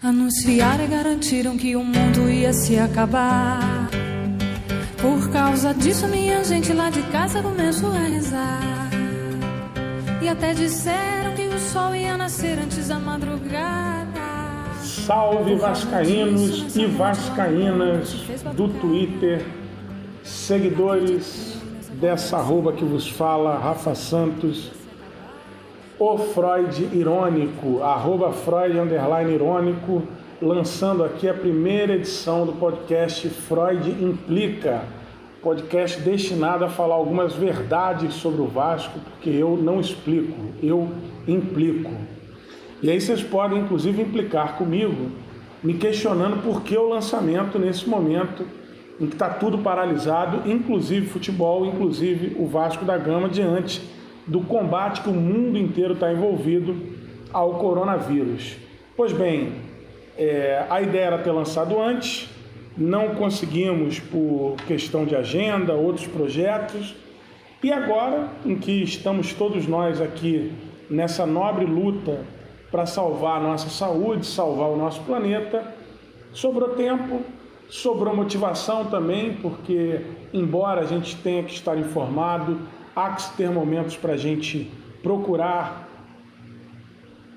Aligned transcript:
Anunciaram 0.00 0.84
e 0.84 0.86
garantiram 0.86 1.56
que 1.56 1.74
o 1.74 1.82
mundo 1.82 2.30
ia 2.30 2.52
se 2.52 2.78
acabar. 2.78 3.90
Por 5.02 5.28
causa 5.32 5.74
disso, 5.74 6.06
minha 6.06 6.44
gente 6.44 6.72
lá 6.72 6.88
de 6.88 7.02
casa 7.10 7.42
começou 7.42 7.90
a 7.90 7.98
rezar. 7.98 8.90
E 10.22 10.28
até 10.28 10.54
disseram 10.54 11.34
que 11.34 11.48
o 11.48 11.58
sol 11.58 11.96
ia 11.96 12.16
nascer 12.16 12.60
antes 12.60 12.86
da 12.86 13.00
madrugada. 13.00 14.20
Salve 14.84 15.56
Vascaínos 15.56 16.76
e 16.76 16.86
Vascaínas 16.86 18.12
do 18.54 18.68
Twitter, 18.68 19.44
seguidores 20.22 21.60
dessa 21.94 22.36
arroba 22.36 22.72
que 22.72 22.84
vos 22.84 23.08
fala, 23.08 23.58
Rafa 23.58 23.96
Santos, 23.96 24.77
o 25.98 26.16
Freud 26.16 26.88
irônico, 26.92 27.82
arroba 27.82 28.30
Freud 28.30 28.78
underline 28.78 29.32
irônico, 29.32 30.04
lançando 30.40 31.02
aqui 31.02 31.28
a 31.28 31.34
primeira 31.34 31.94
edição 31.94 32.46
do 32.46 32.52
podcast 32.52 33.28
Freud 33.28 33.90
Implica, 33.90 34.82
podcast 35.42 36.00
destinado 36.00 36.64
a 36.64 36.68
falar 36.68 36.94
algumas 36.94 37.34
verdades 37.34 38.14
sobre 38.14 38.40
o 38.40 38.46
Vasco, 38.46 39.00
porque 39.00 39.30
eu 39.30 39.56
não 39.56 39.80
explico, 39.80 40.36
eu 40.62 40.88
implico. 41.26 41.90
E 42.80 42.88
aí 42.90 43.00
vocês 43.00 43.20
podem 43.20 43.58
inclusive 43.58 44.00
implicar 44.00 44.56
comigo, 44.56 45.10
me 45.64 45.74
questionando 45.74 46.40
por 46.44 46.62
que 46.62 46.76
o 46.76 46.88
lançamento 46.88 47.58
nesse 47.58 47.88
momento 47.88 48.46
em 49.00 49.06
que 49.06 49.14
está 49.14 49.30
tudo 49.30 49.58
paralisado, 49.58 50.48
inclusive 50.48 51.06
futebol, 51.06 51.66
inclusive 51.66 52.36
o 52.38 52.46
Vasco 52.46 52.84
da 52.84 52.96
Gama, 52.96 53.28
diante 53.28 53.97
do 54.28 54.40
combate 54.42 55.00
que 55.00 55.08
o 55.08 55.14
mundo 55.14 55.58
inteiro 55.58 55.94
está 55.94 56.12
envolvido 56.12 56.76
ao 57.32 57.54
coronavírus. 57.54 58.56
Pois 58.96 59.12
bem, 59.12 59.52
é, 60.16 60.64
a 60.68 60.80
ideia 60.82 61.06
era 61.06 61.18
ter 61.18 61.32
lançado 61.32 61.80
antes, 61.80 62.28
não 62.76 63.14
conseguimos 63.14 63.98
por 63.98 64.56
questão 64.66 65.04
de 65.04 65.16
agenda, 65.16 65.72
outros 65.72 66.06
projetos, 66.06 66.94
e 67.62 67.72
agora, 67.72 68.28
em 68.44 68.56
que 68.56 68.82
estamos 68.82 69.32
todos 69.32 69.66
nós 69.66 70.00
aqui 70.00 70.52
nessa 70.88 71.26
nobre 71.26 71.64
luta 71.64 72.20
para 72.70 72.86
salvar 72.86 73.38
a 73.38 73.42
nossa 73.42 73.68
saúde, 73.68 74.26
salvar 74.26 74.68
o 74.68 74.76
nosso 74.76 75.00
planeta, 75.02 75.74
sobrou 76.32 76.70
tempo, 76.70 77.22
sobrou 77.68 78.14
motivação 78.14 78.84
também, 78.84 79.34
porque, 79.34 80.02
embora 80.32 80.82
a 80.82 80.84
gente 80.84 81.16
tenha 81.16 81.42
que 81.42 81.52
estar 81.52 81.76
informado, 81.76 82.60
há 82.98 83.10
que 83.10 83.36
ter 83.36 83.50
momentos 83.50 83.96
para 83.96 84.14
a 84.14 84.16
gente 84.16 84.70
procurar 85.02 85.88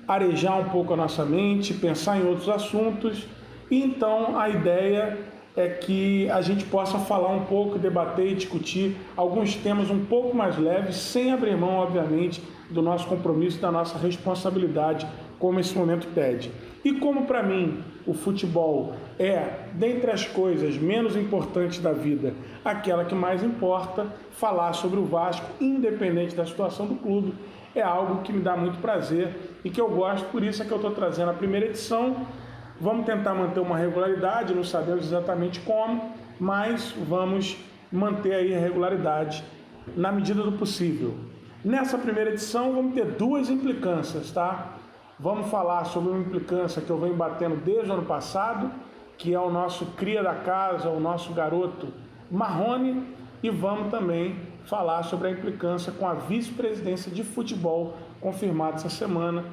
arejar 0.06 0.58
um 0.58 0.64
pouco 0.64 0.92
a 0.92 0.96
nossa 0.96 1.24
mente, 1.24 1.72
pensar 1.74 2.18
em 2.18 2.26
outros 2.26 2.48
assuntos. 2.48 3.24
Então 3.70 4.38
a 4.38 4.48
ideia 4.48 5.18
é 5.56 5.68
que 5.68 6.30
a 6.30 6.40
gente 6.40 6.64
possa 6.64 6.98
falar 6.98 7.28
um 7.28 7.44
pouco, 7.44 7.78
debater 7.78 8.32
e 8.32 8.34
discutir 8.34 8.96
alguns 9.16 9.54
temas 9.54 9.90
um 9.90 10.04
pouco 10.04 10.36
mais 10.36 10.58
leves, 10.58 10.96
sem 10.96 11.32
abrir 11.32 11.56
mão, 11.56 11.76
obviamente, 11.76 12.42
do 12.70 12.80
nosso 12.80 13.06
compromisso, 13.06 13.60
da 13.60 13.70
nossa 13.70 13.98
responsabilidade, 13.98 15.06
como 15.42 15.58
esse 15.58 15.76
momento 15.76 16.06
pede. 16.14 16.52
E 16.84 16.92
como 17.00 17.26
para 17.26 17.42
mim 17.42 17.82
o 18.06 18.14
futebol 18.14 18.94
é, 19.18 19.64
dentre 19.72 20.12
as 20.12 20.24
coisas 20.24 20.78
menos 20.78 21.16
importantes 21.16 21.80
da 21.80 21.92
vida, 21.92 22.32
aquela 22.64 23.04
que 23.04 23.12
mais 23.12 23.42
importa, 23.42 24.06
falar 24.30 24.72
sobre 24.72 25.00
o 25.00 25.04
Vasco, 25.04 25.44
independente 25.60 26.36
da 26.36 26.46
situação 26.46 26.86
do 26.86 26.94
clube, 26.94 27.34
é 27.74 27.82
algo 27.82 28.22
que 28.22 28.32
me 28.32 28.38
dá 28.38 28.56
muito 28.56 28.78
prazer 28.78 29.34
e 29.64 29.70
que 29.70 29.80
eu 29.80 29.88
gosto, 29.88 30.30
por 30.30 30.44
isso 30.44 30.62
é 30.62 30.64
que 30.64 30.70
eu 30.70 30.76
estou 30.76 30.92
trazendo 30.92 31.32
a 31.32 31.34
primeira 31.34 31.66
edição. 31.66 32.24
Vamos 32.80 33.04
tentar 33.04 33.34
manter 33.34 33.58
uma 33.58 33.76
regularidade, 33.76 34.54
não 34.54 34.62
sabemos 34.62 35.06
exatamente 35.06 35.58
como, 35.58 36.12
mas 36.38 36.94
vamos 37.08 37.56
manter 37.90 38.34
aí 38.34 38.54
a 38.54 38.60
regularidade 38.60 39.42
na 39.96 40.12
medida 40.12 40.40
do 40.40 40.52
possível. 40.52 41.16
Nessa 41.64 41.98
primeira 41.98 42.30
edição 42.30 42.72
vamos 42.72 42.94
ter 42.94 43.06
duas 43.06 43.50
implicâncias, 43.50 44.30
tá? 44.30 44.78
Vamos 45.22 45.48
falar 45.50 45.84
sobre 45.84 46.10
uma 46.10 46.18
implicância 46.18 46.82
que 46.82 46.90
eu 46.90 46.98
venho 46.98 47.14
batendo 47.14 47.54
desde 47.54 47.88
o 47.88 47.94
ano 47.94 48.02
passado, 48.02 48.72
que 49.16 49.32
é 49.32 49.38
o 49.38 49.52
nosso 49.52 49.86
cria 49.96 50.20
da 50.20 50.34
casa, 50.34 50.88
o 50.88 50.98
nosso 50.98 51.32
garoto 51.32 51.86
Marrone, 52.28 53.04
e 53.40 53.48
vamos 53.48 53.88
também 53.88 54.34
falar 54.64 55.04
sobre 55.04 55.28
a 55.28 55.30
implicância 55.30 55.92
com 55.92 56.08
a 56.08 56.14
vice-presidência 56.14 57.10
de 57.12 57.22
futebol 57.22 57.96
confirmada 58.20 58.76
essa 58.76 58.90
semana 58.90 59.44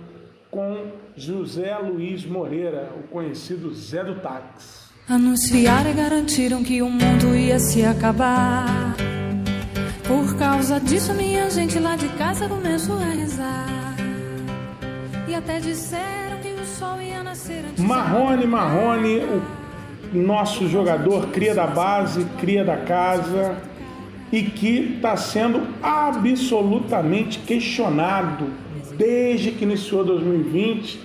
com 0.49 0.91
José 1.15 1.77
Luiz 1.77 2.25
Moreira, 2.25 2.91
o 2.97 3.07
conhecido 3.07 3.71
Zé 3.71 4.03
do 4.03 4.15
Táxi. 4.15 4.89
Anunciaram 5.07 5.91
e 5.91 5.93
garantiram 5.93 6.63
que 6.63 6.81
o 6.81 6.89
mundo 6.89 7.35
ia 7.35 7.59
se 7.59 7.85
acabar. 7.85 8.95
Por 10.07 10.35
causa 10.35 10.79
disso, 10.79 11.13
minha 11.13 11.47
gente 11.51 11.77
lá 11.77 11.95
de 11.95 12.09
casa 12.09 12.49
começou 12.49 12.95
a 12.95 13.09
rezar. 13.09 13.88
Até 15.39 15.57
disseram 15.57 16.37
que 16.41 16.49
o 16.49 16.65
sol 16.65 17.01
ia 17.01 17.23
nascer 17.23 17.63
antes 17.65 17.81
Marrone, 17.81 18.45
Marrone, 18.45 19.21
o 20.13 20.17
nosso 20.17 20.67
jogador 20.67 21.27
cria 21.27 21.55
da 21.55 21.65
base, 21.65 22.25
cria 22.37 22.61
da 22.61 22.75
casa 22.75 23.55
e 24.33 24.41
que 24.43 24.95
está 24.97 25.15
sendo 25.15 25.65
absolutamente 25.81 27.39
questionado 27.39 28.47
desde 28.97 29.51
que 29.51 29.63
iniciou 29.63 30.03
2020, 30.03 30.99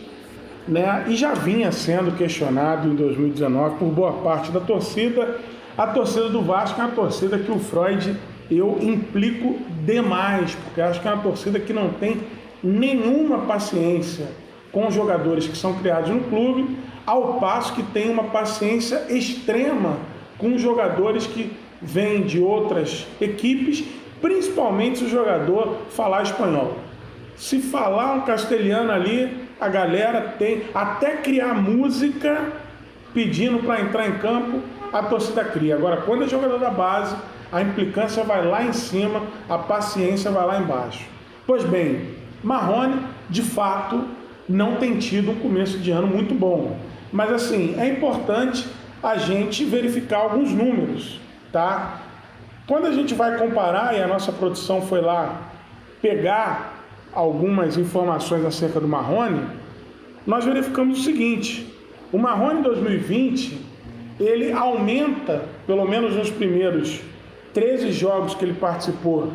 né? 0.67 1.05
E 1.07 1.15
já 1.15 1.35
vinha 1.35 1.71
sendo 1.71 2.17
questionado 2.17 2.89
em 2.89 2.97
2019 2.97 3.77
por 3.77 3.89
boa 3.89 4.15
parte 4.15 4.51
da 4.51 4.59
torcida. 4.59 5.39
A 5.79 5.87
torcida 5.87 6.29
do 6.29 6.43
Vasco 6.43 6.81
é 6.81 6.85
uma 6.85 6.91
torcida 6.93 7.39
que 7.39 7.53
o 7.53 7.61
Freud 7.61 8.17
eu 8.51 8.79
implico 8.83 9.61
demais, 9.87 10.57
porque 10.57 10.81
acho 10.81 11.01
que 11.01 11.07
é 11.07 11.13
uma 11.13 11.23
torcida 11.23 11.61
que 11.61 11.73
não 11.73 11.91
tem 11.91 12.21
nenhuma 12.65 13.41
paciência 13.41 14.27
com 14.73 14.91
jogadores 14.91 15.47
que 15.47 15.57
são 15.57 15.75
criados 15.75 16.11
no 16.11 16.21
clube, 16.25 16.77
ao 17.07 17.35
passo 17.35 17.75
que 17.75 17.83
tem 17.83 18.11
uma 18.11 18.25
paciência 18.25 19.07
extrema 19.09 19.99
com 20.39 20.59
jogadores 20.59 21.27
que 21.27 21.53
vêm 21.81 22.23
de 22.23 22.41
outras 22.41 23.07
equipes, 23.21 23.85
principalmente 24.21 24.99
se 24.99 25.05
o 25.05 25.09
jogador 25.09 25.77
falar 25.91 26.23
espanhol. 26.23 26.79
Se 27.37 27.61
falar 27.61 28.15
um 28.15 28.21
castelhano 28.23 28.91
ali, 28.91 29.45
a 29.61 29.69
galera 29.69 30.35
tem 30.39 30.63
até 30.75 31.17
criar 31.17 31.55
música 31.55 32.53
pedindo 33.13 33.61
para 33.61 33.81
entrar 33.81 34.09
em 34.09 34.19
campo, 34.19 34.61
a 34.93 35.03
torcida 35.03 35.45
cria. 35.45 35.75
Agora, 35.75 35.99
quando 35.99 36.25
é 36.25 36.29
jogador 36.29 36.59
da 36.59 36.71
base, 36.71 37.15
a 37.53 37.63
implicância 37.63 38.25
vai 38.25 38.45
lá 38.45 38.65
em 38.65 38.73
cima, 38.73 39.23
a 39.49 39.59
paciência 39.59 40.31
vai 40.31 40.47
lá 40.47 40.59
embaixo. 40.59 41.05
Pois 41.47 41.63
bem, 41.65 42.14
Marrone, 42.45 43.01
de 43.29 43.43
fato, 43.43 44.05
não 44.49 44.77
tem 44.77 44.99
tido 44.99 45.31
um 45.31 45.37
começo 45.37 45.79
de 45.79 45.91
ano 45.91 46.07
muito 46.07 46.35
bom. 46.35 46.77
Mas 47.13 47.33
assim, 47.33 47.75
é 47.79 47.89
importante 47.89 48.67
a 49.03 49.17
gente 49.17 49.65
verificar 49.65 50.19
alguns 50.19 50.51
números, 50.51 51.21
tá? 51.53 52.01
Quando 52.67 52.87
a 52.87 52.93
gente 52.93 53.15
vai 53.15 53.37
comparar, 53.39 53.97
e 53.97 54.03
a 54.03 54.07
nossa 54.07 54.33
produção 54.33 54.83
foi 54.83 55.01
lá 55.01 55.43
pegar 56.01 56.75
algumas 57.13 57.77
informações 57.77 58.45
acerca 58.45 58.81
do 58.81 58.89
Marrone, 58.89 59.43
nós 60.27 60.45
verificamos 60.45 61.01
o 61.01 61.03
seguinte: 61.03 61.73
o 62.13 62.19
Marrone 62.19 62.63
2020 62.63 63.61
ele 64.19 64.53
aumenta, 64.53 65.45
pelo 65.67 65.87
menos 65.87 66.15
nos 66.15 66.31
primeiros 66.31 67.01
13 67.53 67.93
jogos 67.93 68.35
que 68.35 68.45
ele 68.45 68.55
participou 68.55 69.33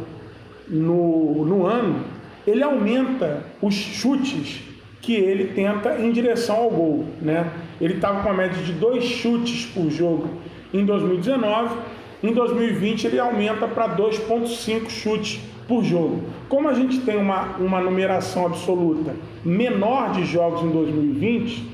no, 0.67 1.45
no 1.45 1.65
ano, 1.65 2.03
ele 2.49 2.63
aumenta 2.63 3.43
os 3.61 3.73
chutes 3.73 4.61
que 5.01 5.13
ele 5.13 5.53
tenta 5.53 5.99
em 5.99 6.11
direção 6.11 6.55
ao 6.57 6.69
gol. 6.69 7.05
Né? 7.21 7.49
Ele 7.79 7.95
estava 7.95 8.21
com 8.21 8.29
a 8.29 8.33
média 8.33 8.61
de 8.63 8.73
dois 8.73 9.03
chutes 9.03 9.65
por 9.65 9.89
jogo 9.89 10.29
em 10.73 10.85
2019, 10.85 11.75
em 12.21 12.33
2020 12.33 13.07
ele 13.07 13.19
aumenta 13.19 13.67
para 13.67 13.95
2,5 13.95 14.89
chutes 14.89 15.39
por 15.67 15.83
jogo. 15.83 16.23
Como 16.47 16.67
a 16.67 16.73
gente 16.73 16.99
tem 16.99 17.17
uma, 17.17 17.55
uma 17.57 17.79
numeração 17.79 18.45
absoluta 18.45 19.15
menor 19.43 20.11
de 20.11 20.25
jogos 20.25 20.63
em 20.63 20.69
2020, 20.69 21.65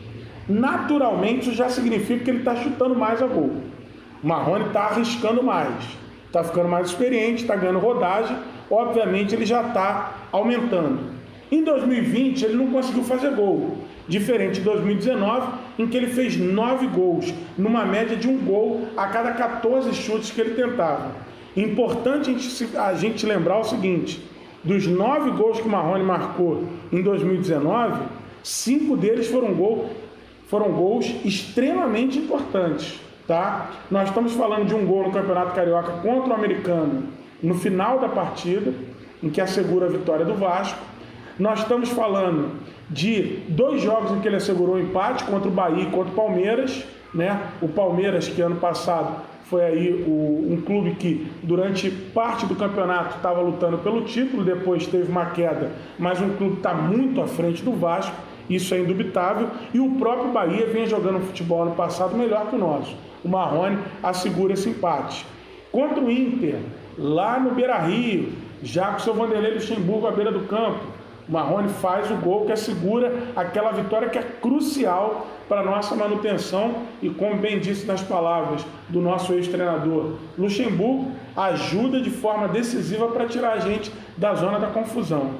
naturalmente 0.47 1.47
isso 1.47 1.53
já 1.53 1.69
significa 1.69 2.23
que 2.23 2.29
ele 2.29 2.39
está 2.39 2.55
chutando 2.55 2.95
mais 2.95 3.21
a 3.21 3.27
gol. 3.27 3.51
O 4.23 4.27
Marrone 4.27 4.65
está 4.65 4.81
arriscando 4.83 5.41
mais, 5.41 5.73
está 6.27 6.43
ficando 6.43 6.69
mais 6.69 6.87
experiente, 6.87 7.41
está 7.41 7.55
ganhando 7.55 7.79
rodagem 7.79 8.37
obviamente 8.69 9.35
ele 9.35 9.45
já 9.45 9.61
está 9.61 10.27
aumentando. 10.31 11.15
Em 11.51 11.63
2020 11.63 12.43
ele 12.43 12.55
não 12.55 12.71
conseguiu 12.71 13.03
fazer 13.03 13.31
gol, 13.35 13.77
diferente 14.07 14.55
de 14.55 14.61
2019, 14.61 15.47
em 15.79 15.87
que 15.87 15.95
ele 15.95 16.07
fez 16.07 16.35
nove 16.37 16.87
gols, 16.87 17.33
numa 17.57 17.85
média 17.85 18.17
de 18.17 18.27
um 18.27 18.37
gol 18.37 18.87
a 18.97 19.07
cada 19.07 19.31
14 19.31 19.93
chutes 19.93 20.31
que 20.31 20.41
ele 20.41 20.55
tentava. 20.55 21.11
Importante 21.55 22.29
a 22.29 22.33
gente, 22.33 22.77
a 22.77 22.93
gente 22.95 23.25
lembrar 23.25 23.59
o 23.59 23.63
seguinte: 23.63 24.21
dos 24.63 24.87
nove 24.87 25.31
gols 25.31 25.59
que 25.59 25.67
o 25.67 25.71
Marrone 25.71 26.03
marcou 26.03 26.63
em 26.91 27.01
2019, 27.01 28.01
cinco 28.43 28.97
deles 28.97 29.27
foram 29.27 29.53
gol 29.53 29.89
foram 30.47 30.71
gols 30.71 31.07
extremamente 31.25 32.19
importantes, 32.19 32.99
tá? 33.27 33.71
Nós 33.89 34.09
estamos 34.09 34.33
falando 34.33 34.67
de 34.67 34.75
um 34.75 34.85
gol 34.85 35.03
no 35.03 35.11
Campeonato 35.11 35.55
Carioca 35.55 35.91
contra 36.03 36.29
o 36.29 36.33
Americano 36.33 37.14
no 37.45 37.55
final 37.55 37.99
da 37.99 38.09
partida, 38.09 38.73
em 39.21 39.29
que 39.29 39.39
assegura 39.39 39.85
a 39.85 39.89
vitória 39.89 40.25
do 40.25 40.33
Vasco. 40.35 40.79
Nós 41.37 41.59
estamos 41.59 41.89
falando 41.89 42.51
de 42.89 43.39
dois 43.49 43.81
jogos 43.81 44.11
em 44.11 44.19
que 44.19 44.27
ele 44.27 44.37
assegurou 44.37 44.75
o 44.75 44.79
empate 44.79 45.23
contra 45.25 45.47
o 45.47 45.51
Bahia 45.51 45.83
e 45.83 45.91
contra 45.91 46.11
o 46.11 46.15
Palmeiras, 46.15 46.85
né? 47.13 47.41
O 47.61 47.67
Palmeiras 47.67 48.27
que 48.27 48.41
ano 48.41 48.57
passado 48.57 49.21
foi 49.45 49.63
aí 49.63 50.03
o, 50.07 50.53
um 50.53 50.61
clube 50.65 50.91
que 50.95 51.27
durante 51.43 51.89
parte 51.89 52.45
do 52.45 52.55
campeonato 52.55 53.17
estava 53.17 53.41
lutando 53.41 53.77
pelo 53.79 54.01
título, 54.03 54.43
depois 54.43 54.87
teve 54.87 55.09
uma 55.09 55.27
queda, 55.27 55.71
mas 55.99 56.19
um 56.19 56.35
clube 56.35 56.57
está 56.57 56.73
muito 56.73 57.21
à 57.21 57.27
frente 57.27 57.63
do 57.63 57.73
Vasco, 57.73 58.15
isso 58.49 58.73
é 58.73 58.79
indubitável, 58.79 59.49
e 59.73 59.79
o 59.79 59.91
próprio 59.95 60.31
Bahia 60.31 60.67
vem 60.67 60.87
jogando 60.87 61.25
futebol 61.25 61.63
ano 61.63 61.75
passado 61.75 62.15
melhor 62.15 62.47
que 62.47 62.55
o 62.55 62.59
nosso. 62.59 62.95
O 63.23 63.29
Marrone 63.29 63.79
assegura 64.03 64.53
esse 64.53 64.69
empate. 64.69 65.25
Contra 65.71 65.99
o 65.99 66.11
Inter, 66.11 66.59
lá 66.97 67.39
no 67.39 67.51
Beira 67.51 67.77
Rio, 67.79 68.33
já 68.63 68.87
com 68.87 68.97
o 68.97 68.99
seu 68.99 69.13
Vanderlei 69.13 69.53
Luxemburgo 69.53 70.07
à 70.07 70.11
beira 70.11 70.31
do 70.31 70.47
campo, 70.47 70.79
o 71.27 71.31
Marrone 71.31 71.69
faz 71.69 72.09
o 72.11 72.15
gol 72.15 72.45
que 72.45 72.51
assegura 72.51 73.11
aquela 73.35 73.71
vitória 73.71 74.09
que 74.09 74.17
é 74.17 74.21
crucial 74.21 75.25
para 75.49 75.63
nossa 75.63 75.95
manutenção 75.95 76.83
e, 77.01 77.09
como 77.09 77.37
bem 77.37 77.59
disse 77.59 77.85
nas 77.85 78.01
palavras 78.01 78.65
do 78.89 79.01
nosso 79.01 79.33
ex-treinador 79.33 80.13
Luxemburgo, 80.37 81.11
ajuda 81.35 81.99
de 81.99 82.11
forma 82.11 82.47
decisiva 82.47 83.07
para 83.07 83.25
tirar 83.25 83.53
a 83.53 83.59
gente 83.59 83.91
da 84.17 84.35
zona 84.35 84.59
da 84.59 84.67
confusão. 84.67 85.31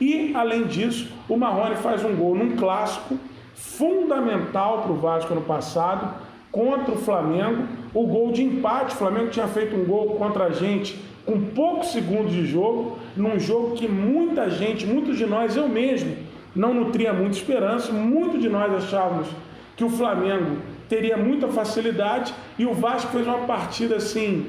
E, 0.00 0.32
além 0.34 0.64
disso, 0.64 1.10
o 1.28 1.36
Marrone 1.36 1.76
faz 1.76 2.04
um 2.04 2.14
gol 2.14 2.34
num 2.34 2.56
clássico 2.56 3.16
fundamental 3.54 4.82
para 4.82 4.92
o 4.92 4.96
Vasco 4.96 5.34
no 5.34 5.42
passado, 5.42 6.14
contra 6.50 6.92
o 6.92 6.98
Flamengo, 6.98 7.66
o 7.94 8.06
gol 8.06 8.32
de 8.32 8.42
empate. 8.42 8.94
O 8.94 8.98
Flamengo 8.98 9.30
tinha 9.30 9.46
feito 9.48 9.76
um 9.76 9.84
gol 9.84 10.16
contra 10.16 10.44
a 10.44 10.50
gente 10.50 10.98
com 11.24 11.40
poucos 11.40 11.92
segundos 11.92 12.32
de 12.32 12.44
jogo, 12.46 12.98
num 13.16 13.38
jogo 13.38 13.76
que 13.76 13.86
muita 13.86 14.50
gente, 14.50 14.86
muitos 14.86 15.16
de 15.16 15.24
nós, 15.24 15.56
eu 15.56 15.68
mesmo, 15.68 16.16
não 16.54 16.74
nutria 16.74 17.12
muita 17.12 17.36
esperança, 17.36 17.92
muitos 17.92 18.40
de 18.40 18.48
nós 18.48 18.72
achávamos 18.74 19.28
que 19.76 19.84
o 19.84 19.90
Flamengo 19.90 20.56
teria 20.88 21.16
muita 21.16 21.48
facilidade 21.48 22.34
e 22.58 22.66
o 22.66 22.74
Vasco 22.74 23.12
fez 23.12 23.26
uma 23.26 23.38
partida 23.38 23.96
assim 23.96 24.46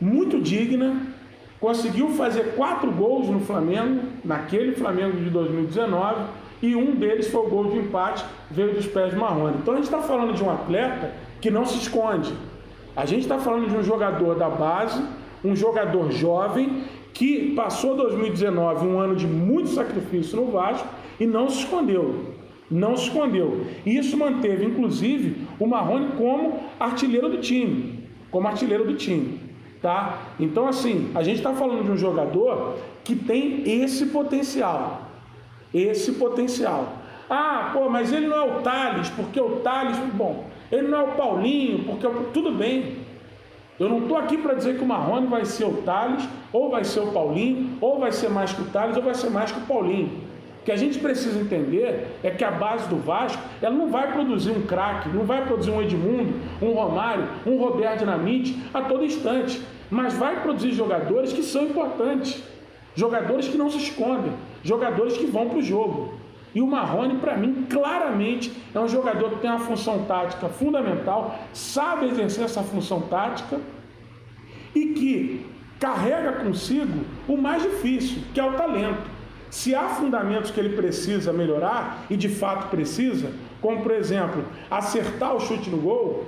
muito 0.00 0.40
digna, 0.40 0.96
conseguiu 1.60 2.10
fazer 2.10 2.54
quatro 2.54 2.90
gols 2.90 3.28
no 3.28 3.40
Flamengo, 3.40 4.02
naquele 4.24 4.72
Flamengo 4.72 5.16
de 5.16 5.30
2019, 5.30 6.22
e 6.62 6.74
um 6.74 6.94
deles 6.94 7.28
foi 7.28 7.46
o 7.46 7.48
gol 7.48 7.70
de 7.70 7.78
empate, 7.78 8.24
veio 8.50 8.74
dos 8.74 8.86
pés 8.86 9.10
de 9.10 9.16
Marrone. 9.16 9.58
Então 9.60 9.74
a 9.74 9.76
gente 9.76 9.86
está 9.86 10.00
falando 10.00 10.34
de 10.34 10.42
um 10.42 10.50
atleta 10.50 11.12
que 11.40 11.50
não 11.50 11.64
se 11.64 11.78
esconde. 11.78 12.32
A 12.96 13.06
gente 13.06 13.22
está 13.22 13.38
falando 13.38 13.68
de 13.68 13.76
um 13.76 13.82
jogador 13.82 14.34
da 14.34 14.48
base 14.48 15.02
um 15.44 15.54
jogador 15.54 16.10
jovem 16.10 16.84
que 17.12 17.54
passou 17.54 17.96
2019 17.96 18.86
um 18.86 18.98
ano 18.98 19.16
de 19.16 19.26
muito 19.26 19.70
sacrifício 19.70 20.36
no 20.36 20.50
Vasco 20.50 20.86
e 21.18 21.26
não 21.26 21.48
se 21.48 21.60
escondeu. 21.60 22.34
Não 22.70 22.96
se 22.96 23.04
escondeu. 23.04 23.66
E 23.84 23.96
isso 23.96 24.16
manteve, 24.16 24.64
inclusive, 24.66 25.46
o 25.58 25.66
Marrone 25.66 26.08
como 26.18 26.60
artilheiro 26.78 27.28
do 27.28 27.38
time. 27.38 28.04
Como 28.30 28.46
artilheiro 28.46 28.84
do 28.84 28.94
time. 28.94 29.40
Tá? 29.80 30.18
Então, 30.38 30.68
assim, 30.68 31.10
a 31.14 31.22
gente 31.22 31.36
está 31.36 31.52
falando 31.54 31.84
de 31.84 31.90
um 31.90 31.96
jogador 31.96 32.76
que 33.04 33.16
tem 33.16 33.62
esse 33.82 34.06
potencial. 34.06 35.02
Esse 35.72 36.12
potencial. 36.12 36.98
Ah, 37.30 37.70
pô, 37.72 37.88
mas 37.88 38.12
ele 38.12 38.26
não 38.26 38.36
é 38.36 38.58
o 38.58 38.60
Thales, 38.60 39.08
porque 39.10 39.40
o 39.40 39.56
Thales, 39.56 39.96
bom, 40.14 40.44
ele 40.70 40.88
não 40.88 40.98
é 40.98 41.02
o 41.02 41.12
Paulinho, 41.12 41.84
porque 41.84 42.06
tudo 42.32 42.52
bem. 42.52 42.96
Eu 43.78 43.88
não 43.88 44.00
estou 44.00 44.16
aqui 44.16 44.36
para 44.36 44.54
dizer 44.54 44.76
que 44.76 44.82
o 44.82 44.86
Marrone 44.86 45.28
vai 45.28 45.44
ser 45.44 45.64
o 45.64 45.82
Thales, 45.82 46.28
ou 46.52 46.68
vai 46.70 46.82
ser 46.84 47.00
o 47.00 47.12
Paulinho, 47.12 47.78
ou 47.80 48.00
vai 48.00 48.10
ser 48.10 48.28
mais 48.28 48.52
que 48.52 48.62
o 48.62 48.64
Thales, 48.66 48.96
ou 48.96 49.02
vai 49.02 49.14
ser 49.14 49.30
mais 49.30 49.52
que 49.52 49.58
o 49.58 49.66
Paulinho. 49.66 50.10
O 50.60 50.64
que 50.64 50.72
a 50.72 50.76
gente 50.76 50.98
precisa 50.98 51.38
entender 51.38 52.08
é 52.22 52.30
que 52.30 52.44
a 52.44 52.50
base 52.50 52.88
do 52.88 52.96
Vasco 52.96 53.40
ela 53.62 53.74
não 53.74 53.88
vai 53.88 54.12
produzir 54.12 54.50
um 54.50 54.62
craque, 54.62 55.08
não 55.08 55.24
vai 55.24 55.46
produzir 55.46 55.70
um 55.70 55.80
Edmundo, 55.80 56.34
um 56.60 56.72
Romário, 56.72 57.26
um 57.46 57.56
Roberto 57.56 58.00
Dinamite 58.00 58.58
a 58.74 58.82
todo 58.82 59.04
instante, 59.04 59.62
mas 59.88 60.14
vai 60.14 60.42
produzir 60.42 60.72
jogadores 60.72 61.32
que 61.32 61.42
são 61.42 61.64
importantes, 61.64 62.42
jogadores 62.94 63.48
que 63.48 63.56
não 63.56 63.70
se 63.70 63.78
escondem, 63.78 64.32
jogadores 64.62 65.16
que 65.16 65.24
vão 65.24 65.48
para 65.48 65.58
o 65.58 65.62
jogo. 65.62 66.14
E 66.54 66.60
o 66.60 66.66
Marrone, 66.66 67.18
para 67.18 67.36
mim, 67.36 67.66
claramente 67.68 68.52
é 68.74 68.80
um 68.80 68.88
jogador 68.88 69.30
que 69.30 69.40
tem 69.40 69.50
uma 69.50 69.60
função 69.60 70.04
tática 70.04 70.48
fundamental, 70.48 71.38
sabe 71.52 72.06
exercer 72.06 72.44
essa 72.44 72.62
função 72.62 73.02
tática 73.02 73.60
e 74.74 74.86
que 74.86 75.46
carrega 75.78 76.32
consigo 76.32 77.04
o 77.28 77.36
mais 77.36 77.62
difícil, 77.62 78.22
que 78.32 78.40
é 78.40 78.44
o 78.44 78.54
talento. 78.54 79.18
Se 79.50 79.74
há 79.74 79.88
fundamentos 79.88 80.50
que 80.50 80.60
ele 80.60 80.76
precisa 80.76 81.32
melhorar, 81.32 82.04
e 82.10 82.16
de 82.16 82.28
fato 82.28 82.68
precisa, 82.68 83.32
como 83.60 83.82
por 83.82 83.92
exemplo, 83.92 84.44
acertar 84.70 85.34
o 85.34 85.40
chute 85.40 85.70
no 85.70 85.78
gol, 85.78 86.26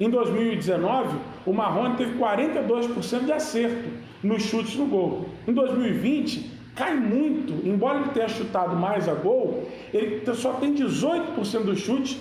em 0.00 0.10
2019 0.10 1.16
o 1.46 1.52
Marrone 1.52 1.96
teve 1.96 2.18
42% 2.18 3.24
de 3.24 3.32
acerto 3.32 3.88
nos 4.22 4.42
chutes 4.42 4.76
no 4.76 4.86
gol. 4.86 5.26
Em 5.46 5.52
2020 5.52 6.53
cai 6.74 6.94
muito, 6.94 7.66
embora 7.66 8.00
ele 8.00 8.08
tenha 8.10 8.28
chutado 8.28 8.74
mais 8.76 9.08
a 9.08 9.14
gol, 9.14 9.68
ele 9.92 10.22
só 10.34 10.54
tem 10.54 10.74
18% 10.74 11.62
do 11.62 11.76
chute 11.76 12.20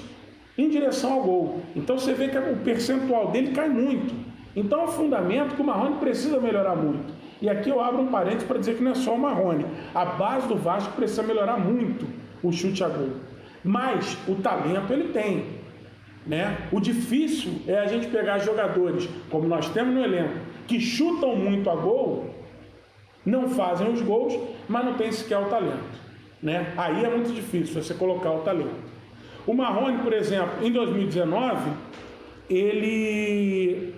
em 0.57 0.69
direção 0.69 1.13
ao 1.13 1.23
gol. 1.23 1.61
Então 1.75 1.97
você 1.97 2.13
vê 2.13 2.27
que 2.27 2.37
o 2.37 2.57
percentual 2.57 3.31
dele 3.31 3.51
cai 3.51 3.67
muito. 3.67 4.13
Então 4.55 4.81
é 4.81 4.83
um 4.83 4.87
fundamento 4.87 5.55
que 5.55 5.61
o 5.61 5.65
Marrone 5.65 5.95
precisa 5.95 6.39
melhorar 6.39 6.75
muito. 6.75 7.13
E 7.41 7.49
aqui 7.49 7.69
eu 7.69 7.81
abro 7.81 8.01
um 8.01 8.07
parênteses 8.07 8.47
para 8.47 8.59
dizer 8.59 8.75
que 8.77 8.83
não 8.83 8.91
é 8.91 8.95
só 8.95 9.15
o 9.15 9.19
Marrone. 9.19 9.65
A 9.93 10.05
base 10.05 10.47
do 10.47 10.55
Vasco 10.55 10.93
precisa 10.93 11.23
melhorar 11.23 11.57
muito 11.57 12.05
o 12.41 12.51
chute 12.51 12.83
a 12.83 12.87
gol. 12.87 13.09
Mas 13.63 14.17
o 14.27 14.35
talento 14.35 14.93
ele 14.93 15.11
tem. 15.11 15.63
Né? 16.25 16.57
O 16.71 16.79
difícil 16.79 17.53
é 17.67 17.79
a 17.79 17.87
gente 17.87 18.07
pegar 18.07 18.37
jogadores, 18.37 19.09
como 19.29 19.47
nós 19.47 19.67
temos 19.69 19.93
no 19.93 20.01
elenco, 20.01 20.35
que 20.67 20.79
chutam 20.79 21.35
muito 21.35 21.69
a 21.69 21.75
gol 21.75 22.32
não 23.25 23.49
fazem 23.49 23.91
os 23.91 24.01
gols, 24.01 24.37
mas 24.67 24.85
não 24.85 24.93
tem 24.95 25.11
sequer 25.11 25.37
o 25.37 25.45
talento. 25.45 26.01
Né? 26.41 26.73
Aí 26.75 27.03
é 27.03 27.09
muito 27.09 27.31
difícil 27.33 27.81
você 27.81 27.93
colocar 27.93 28.31
o 28.31 28.39
talento. 28.39 28.93
O 29.45 29.53
Marrone, 29.53 29.99
por 29.99 30.13
exemplo, 30.13 30.65
em 30.65 30.71
2019, 30.71 31.71
ele, 32.49 33.93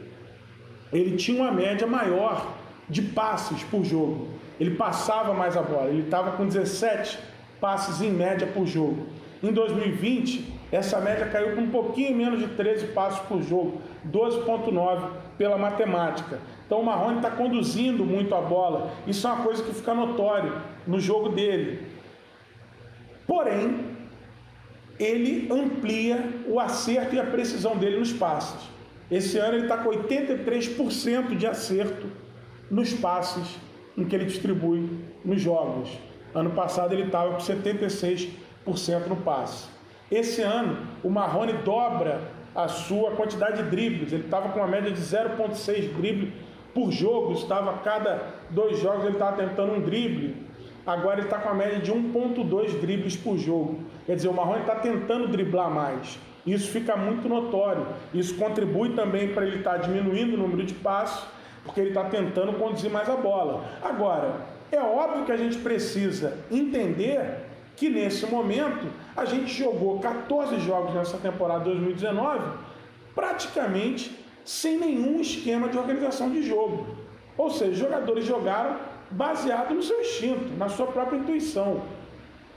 ele 0.92 1.18
tinha 1.18 1.42
uma 1.42 1.52
média 1.52 1.88
maior 1.88 2.54
de 2.90 3.02
passes 3.02 3.64
por 3.64 3.84
jogo. 3.84 4.28
Ele 4.60 4.72
passava 4.76 5.34
mais 5.34 5.58
a 5.58 5.62
bola, 5.62 5.90
ele 5.90 6.04
estava 6.04 6.32
com 6.32 6.46
17 6.46 7.20
passes 7.60 8.02
em 8.02 8.12
média 8.12 8.48
por 8.48 8.66
jogo. 8.66 9.08
Em 9.44 9.52
2020, 9.52 10.54
essa 10.72 11.00
média 11.00 11.28
caiu 11.28 11.56
com 11.56 11.62
um 11.62 11.70
pouquinho 11.70 12.16
menos 12.16 12.40
de 12.40 12.48
13 12.48 12.88
passos 12.88 13.20
por 13.28 13.42
jogo, 13.42 13.82
12,9 14.10 15.10
pela 15.38 15.58
matemática. 15.58 16.40
Então 16.66 16.82
o 16.82 16.86
Marrone 16.86 17.18
está 17.18 17.30
conduzindo 17.30 18.06
muito 18.06 18.34
a 18.34 18.42
bola. 18.42 18.92
Isso 19.06 19.28
é 19.28 19.32
uma 19.32 19.44
coisa 19.44 19.64
que 19.64 19.74
fica 19.74 19.94
notório 19.94 20.62
no 20.88 21.00
jogo 21.00 21.30
dele. 21.30 21.88
Porém, 23.28 23.86
ele 25.00 25.48
amplia 25.52 26.24
o 26.48 26.60
acerto 26.60 27.16
e 27.16 27.20
a 27.20 27.26
precisão 27.26 27.78
dele 27.78 28.00
nos 28.00 28.14
passes. 28.14 28.70
Esse 29.10 29.38
ano 29.38 29.58
ele 29.58 29.64
está 29.64 29.78
com 29.78 29.90
83% 29.90 31.36
de 31.36 31.46
acerto 31.46 32.08
nos 32.72 32.94
passes 32.94 33.58
em 33.98 34.04
que 34.06 34.16
ele 34.16 34.26
distribui 34.26 34.90
nos 35.24 35.42
jogos. 35.42 35.90
Ano 36.34 36.52
passado 36.52 36.94
ele 36.94 37.04
estava 37.04 37.32
com 37.32 37.38
76% 37.38 38.30
no 39.08 39.18
passe. 39.18 39.68
Esse 40.10 40.42
ano 40.42 40.78
o 41.04 41.10
Marrone 41.10 41.54
dobra 41.64 42.22
a 42.56 42.68
sua 42.68 43.12
quantidade 43.12 43.62
de 43.62 43.70
dribles. 43.70 44.14
Ele 44.14 44.24
estava 44.24 44.50
com 44.50 44.60
uma 44.60 44.68
média 44.68 44.92
de 44.92 45.00
0,6 45.00 45.94
drible 45.94 46.34
por 46.76 46.92
jogo, 46.92 47.32
estava 47.32 47.80
cada 47.80 48.22
dois 48.50 48.78
jogos 48.80 49.06
ele 49.06 49.14
estava 49.14 49.38
tentando 49.38 49.74
um 49.74 49.82
drible. 49.82 50.36
Agora 50.86 51.20
ele 51.20 51.28
está 51.28 51.40
com 51.40 51.50
a 51.50 51.54
média 51.54 51.80
de 51.80 51.92
1,2 51.92 52.80
dribles 52.82 53.16
por 53.16 53.38
jogo. 53.38 53.80
Quer 54.06 54.18
dizer, 54.18 54.28
o 54.28 54.34
Marrone 54.34 54.60
está 54.60 54.76
tentando 54.76 55.30
driblar 55.30 55.72
mais. 55.72 56.20
Isso 56.46 56.70
fica 56.70 56.96
muito 56.98 57.28
notório. 57.30 57.88
Isso 58.14 58.36
contribui 58.36 58.90
também 58.90 59.30
para 59.30 59.48
ele 59.48 59.60
estar 59.60 59.72
tá 59.72 59.78
diminuindo 59.78 60.36
o 60.36 60.38
número 60.38 60.64
de 60.64 60.74
passos, 60.74 61.26
porque 61.64 61.80
ele 61.80 61.90
está 61.90 62.04
tentando 62.04 62.54
conduzir 62.54 62.92
mais 62.92 63.10
a 63.10 63.16
bola. 63.16 63.66
Agora, 63.82 64.42
é 64.70 64.80
óbvio 64.80 65.26
que 65.26 65.32
a 65.32 65.38
gente 65.38 65.58
precisa 65.58 66.38
entender 66.52 67.46
que 67.76 67.90
nesse 67.90 68.26
momento 68.28 68.86
a 69.16 69.24
gente 69.26 69.52
jogou 69.52 70.00
14 70.00 70.60
jogos 70.60 70.94
nessa 70.94 71.18
temporada 71.18 71.64
2019 71.64 72.42
praticamente 73.16 74.25
sem 74.46 74.78
nenhum 74.78 75.20
esquema 75.20 75.68
de 75.68 75.78
organização 75.78 76.30
de 76.30 76.42
jogo. 76.42 76.86
Ou 77.38 77.50
seja, 77.50 77.72
os 77.72 77.78
jogadores 77.78 78.24
jogaram 78.24 78.78
baseado 79.12 79.74
no 79.74 79.84
seu 79.84 80.00
instinto, 80.00 80.56
na 80.58 80.70
sua 80.70 80.88
própria 80.88 81.18
intuição. 81.18 81.82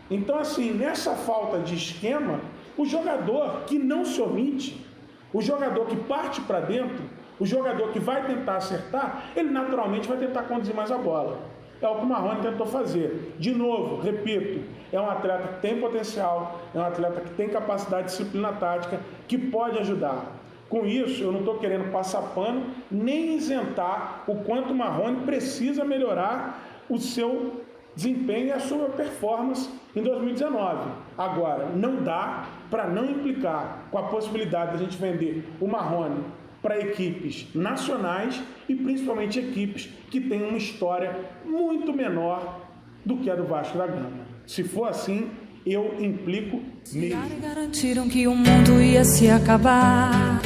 Então, 0.08 0.38
assim, 0.38 0.72
nessa 0.72 1.14
falta 1.14 1.58
de 1.58 1.74
esquema, 1.74 2.40
O 2.78 2.84
jogador 2.84 3.64
que 3.66 3.76
não 3.76 4.04
se 4.04 4.22
omite, 4.22 4.86
o 5.32 5.42
jogador 5.42 5.86
que 5.86 5.96
parte 5.96 6.40
para 6.40 6.60
dentro, 6.60 7.02
o 7.40 7.44
jogador 7.44 7.90
que 7.90 7.98
vai 7.98 8.24
tentar 8.24 8.56
acertar, 8.56 9.32
ele 9.34 9.50
naturalmente 9.50 10.06
vai 10.06 10.16
tentar 10.16 10.44
conduzir 10.44 10.72
mais 10.72 10.92
a 10.92 10.96
bola. 10.96 11.40
É 11.82 11.88
o 11.88 11.96
que 11.96 12.02
o 12.02 12.06
Marrone 12.06 12.40
tentou 12.40 12.66
fazer. 12.66 13.34
De 13.36 13.50
novo, 13.50 14.00
repito, 14.00 14.60
é 14.92 15.00
um 15.00 15.10
atleta 15.10 15.48
que 15.48 15.60
tem 15.60 15.80
potencial, 15.80 16.60
é 16.72 16.78
um 16.78 16.82
atleta 16.82 17.20
que 17.20 17.30
tem 17.30 17.48
capacidade 17.48 18.04
de 18.04 18.10
disciplina 18.10 18.52
tática, 18.52 19.00
que 19.26 19.36
pode 19.36 19.76
ajudar. 19.80 20.37
Com 20.68 20.84
isso, 20.84 21.22
eu 21.22 21.32
não 21.32 21.40
estou 21.40 21.58
querendo 21.58 21.90
passar 21.90 22.20
pano 22.34 22.66
nem 22.90 23.36
isentar 23.36 24.24
o 24.26 24.36
quanto 24.36 24.72
o 24.72 24.76
Marrone 24.76 25.22
precisa 25.22 25.84
melhorar 25.84 26.84
o 26.88 26.98
seu 26.98 27.64
desempenho 27.94 28.48
e 28.48 28.52
a 28.52 28.60
sua 28.60 28.88
performance 28.90 29.68
em 29.96 30.02
2019. 30.02 30.90
Agora, 31.16 31.70
não 31.74 32.02
dá 32.02 32.46
para 32.70 32.86
não 32.86 33.04
implicar 33.04 33.88
com 33.90 33.98
a 33.98 34.04
possibilidade 34.04 34.72
de 34.72 34.76
a 34.76 34.80
gente 34.86 34.96
vender 34.98 35.44
o 35.60 35.66
Marrone 35.66 36.22
para 36.62 36.78
equipes 36.78 37.48
nacionais 37.54 38.40
e 38.68 38.74
principalmente 38.74 39.38
equipes 39.38 39.88
que 40.10 40.20
têm 40.20 40.42
uma 40.42 40.58
história 40.58 41.16
muito 41.44 41.92
menor 41.92 42.60
do 43.04 43.16
que 43.16 43.30
a 43.30 43.34
do 43.34 43.44
Vasco 43.44 43.78
da 43.78 43.86
Gama. 43.86 44.26
Se 44.46 44.62
for 44.64 44.88
assim, 44.88 45.30
eu 45.64 45.96
implico 45.98 46.62
mesmo. 46.92 47.40
Garantiram 47.40 48.08
que 48.08 48.26
o 48.26 48.34
mundo 48.34 48.80
ia 48.80 49.04
se 49.04 49.28
acabar. 49.30 50.40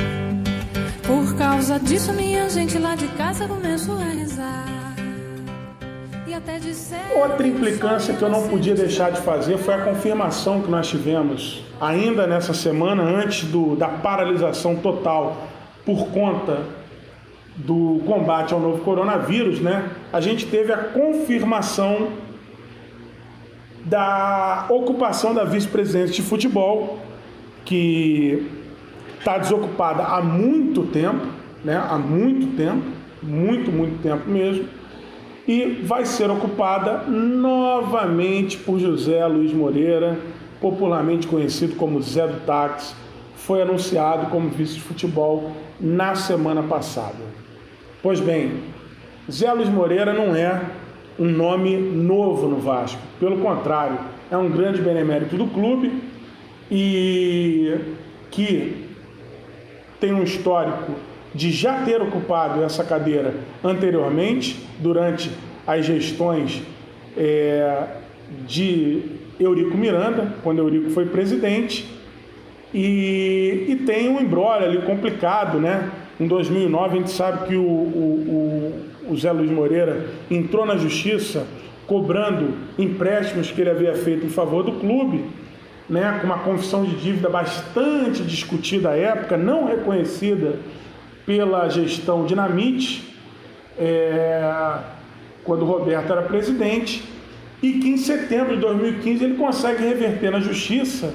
Causa 1.43 1.77
disso, 1.77 2.13
minha 2.13 2.49
gente 2.49 2.79
lá 2.79 2.95
de 2.95 3.09
casa 3.09 3.49
começou 3.49 3.97
a 3.97 4.05
rezar. 4.05 4.65
Outra 7.21 7.49
implicância 7.49 8.15
que 8.15 8.23
eu 8.23 8.29
não 8.29 8.47
podia 8.47 8.77
deixar 8.77 9.11
de 9.11 9.21
fazer 9.23 9.59
foi 9.59 9.75
a 9.75 9.79
confirmação 9.79 10.63
que 10.63 10.71
nós 10.71 10.87
tivemos 10.87 11.65
ainda 11.81 12.29
nessa 12.29 12.55
semana, 12.55 13.03
antes 13.03 13.49
do, 13.49 13.75
da 13.75 13.89
paralisação 13.89 14.77
total 14.77 15.49
por 15.85 16.11
conta 16.11 16.61
do 17.57 18.01
combate 18.07 18.55
ao 18.55 18.61
novo 18.61 18.85
coronavírus, 18.85 19.59
né? 19.59 19.91
A 20.13 20.21
gente 20.21 20.47
teve 20.47 20.73
a 20.73 20.79
confirmação 20.79 22.11
da 23.85 24.67
ocupação 24.69 25.35
da 25.35 25.43
vice-presidente 25.43 26.13
de 26.13 26.23
futebol, 26.23 27.01
que 27.65 28.62
está 29.23 29.39
desocupada 29.39 30.03
há 30.03 30.21
muito 30.21 30.83
tempo, 30.87 31.25
né? 31.65 31.77
Há 31.77 31.97
muito 31.97 32.57
tempo, 32.57 32.83
muito, 33.23 33.71
muito 33.71 34.03
tempo 34.03 34.29
mesmo, 34.29 34.65
e 35.47 35.81
vai 35.85 36.05
ser 36.05 36.29
ocupada 36.29 37.05
novamente 37.09 38.59
por 38.59 38.81
José 38.81 39.25
Luiz 39.27 39.53
Moreira, 39.53 40.19
popularmente 40.61 41.29
conhecido 41.29 41.77
como 41.77 42.03
Zé 42.03 42.27
do 42.27 42.45
Táxi, 42.45 42.95
foi 43.37 43.63
anunciado 43.63 44.27
como 44.27 44.49
vice 44.51 44.75
de 44.75 44.81
futebol 44.81 45.53
na 45.81 46.17
semana 46.17 46.63
passada. 46.65 47.25
Pois 48.03 48.19
bem, 48.19 48.55
Zé 49.31 49.53
Luiz 49.53 49.69
Moreira 49.69 50.13
não 50.13 50.35
é 50.35 50.63
um 51.17 51.29
nome 51.29 51.77
novo 51.77 52.49
no 52.49 52.57
Vasco, 52.57 53.01
pelo 53.21 53.39
contrário, 53.39 53.99
é 54.33 54.37
um 54.37 54.51
grande 54.51 54.83
benemérito 54.83 55.37
do 55.37 55.47
clube 55.47 55.93
e 56.69 57.77
que 58.31 58.92
tem 60.03 60.13
um 60.13 60.25
histórico 60.25 60.97
de 61.33 61.53
já 61.53 61.85
ter 61.85 62.03
ocupado 62.03 62.65
essa 62.65 62.83
cadeira 62.83 63.35
anteriormente, 63.63 64.59
durante 64.81 65.31
as 65.65 65.87
gestões 65.87 66.61
é, 67.17 67.85
de 68.45 69.03
Eurico 69.39 69.79
Miranda, 69.79 70.35
quando 70.43 70.59
Eurico 70.59 70.91
foi 70.91 71.07
presidente, 71.07 71.89
e, 72.75 73.67
e 73.69 73.77
tem 73.87 74.09
um 74.09 74.21
embrólio 74.21 74.67
ali 74.67 74.83
complicado, 74.83 75.61
né? 75.61 75.89
Em 76.19 76.27
2009 76.27 76.85
a 76.85 76.99
gente 76.99 77.11
sabe 77.11 77.47
que 77.47 77.55
o, 77.55 77.63
o, 77.63 78.75
o, 79.09 79.13
o 79.13 79.17
Zé 79.17 79.31
Luiz 79.31 79.51
Moreira 79.51 80.07
entrou 80.29 80.67
na 80.67 80.77
justiça 80.77 81.47
cobrando 81.87 82.55
empréstimos 82.77 83.53
que 83.53 83.61
ele 83.61 83.71
havia 83.71 83.95
feito 83.95 84.27
em 84.27 84.31
favor 84.31 84.65
do 84.65 84.73
clube, 84.73 85.25
né, 85.89 86.19
com 86.21 86.27
uma 86.27 86.39
confissão 86.39 86.85
de 86.85 86.97
dívida 86.97 87.29
bastante 87.29 88.23
discutida 88.23 88.91
à 88.91 88.97
época, 88.97 89.37
não 89.37 89.67
reconhecida 89.67 90.59
pela 91.27 91.69
gestão 91.69 92.25
Dinamite, 92.25 93.17
é, 93.79 94.79
quando 95.45 95.65
Roberto 95.65 96.13
era 96.13 96.23
presidente, 96.23 97.05
e 97.63 97.75
que 97.75 97.89
em 97.89 97.97
setembro 97.97 98.57
de 98.57 98.61
2015 98.61 99.25
ele 99.25 99.35
consegue 99.35 99.85
reverter 99.85 100.31
na 100.31 100.41
justiça 100.41 101.15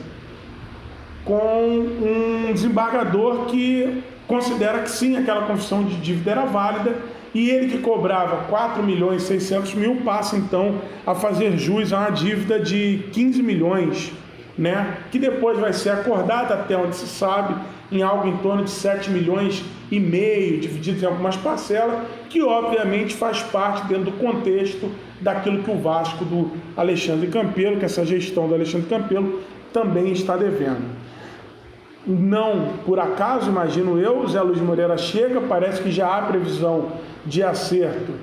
com 1.25 1.79
um 1.79 2.53
desembargador 2.53 3.45
que 3.47 4.01
considera 4.27 4.79
que 4.79 4.89
sim, 4.89 5.17
aquela 5.17 5.45
confissão 5.45 5.83
de 5.83 5.97
dívida 5.97 6.31
era 6.31 6.45
válida 6.45 6.95
e 7.33 7.49
ele 7.49 7.69
que 7.69 7.77
cobrava 7.79 8.45
4 8.45 8.81
milhões 8.81 9.23
e 9.23 9.27
600 9.27 9.73
mil 9.75 9.97
passa 9.97 10.37
então 10.37 10.81
a 11.05 11.13
fazer 11.13 11.57
jus 11.57 11.91
a 11.91 11.99
uma 11.99 12.09
dívida 12.09 12.59
de 12.59 13.03
15 13.11 13.43
milhões, 13.43 14.11
né? 14.57 14.97
que 15.11 15.19
depois 15.19 15.59
vai 15.59 15.73
ser 15.73 15.91
acordada 15.91 16.53
até 16.53 16.75
onde 16.75 16.95
se 16.95 17.07
sabe 17.07 17.55
em 17.91 18.01
algo 18.01 18.27
em 18.27 18.37
torno 18.37 18.63
de 18.63 18.71
7 18.71 19.09
milhões 19.09 19.63
e 19.91 19.99
meio, 19.99 20.59
divididos 20.59 21.01
em 21.01 21.05
algumas 21.05 21.37
parcelas, 21.37 22.01
que 22.29 22.41
obviamente 22.41 23.15
faz 23.15 23.41
parte 23.43 23.87
dentro 23.87 24.05
do 24.05 24.11
contexto 24.13 24.91
daquilo 25.21 25.63
que 25.63 25.71
o 25.71 25.77
Vasco 25.77 26.25
do 26.25 26.51
Alexandre 26.75 27.27
Campelo, 27.27 27.77
que 27.77 27.85
essa 27.85 28.05
gestão 28.05 28.47
do 28.47 28.53
Alexandre 28.53 28.87
Campelo 28.87 29.41
também 29.71 30.11
está 30.11 30.35
devendo. 30.35 30.97
Não 32.05 32.73
por 32.85 32.99
acaso, 32.99 33.49
imagino 33.49 33.99
eu, 33.99 34.25
Zé 34.27 34.41
Luiz 34.41 34.59
Moreira 34.59 34.97
chega, 34.97 35.41
parece 35.41 35.81
que 35.81 35.91
já 35.91 36.17
há 36.17 36.21
previsão 36.21 36.93
de 37.25 37.43
acerto 37.43 38.13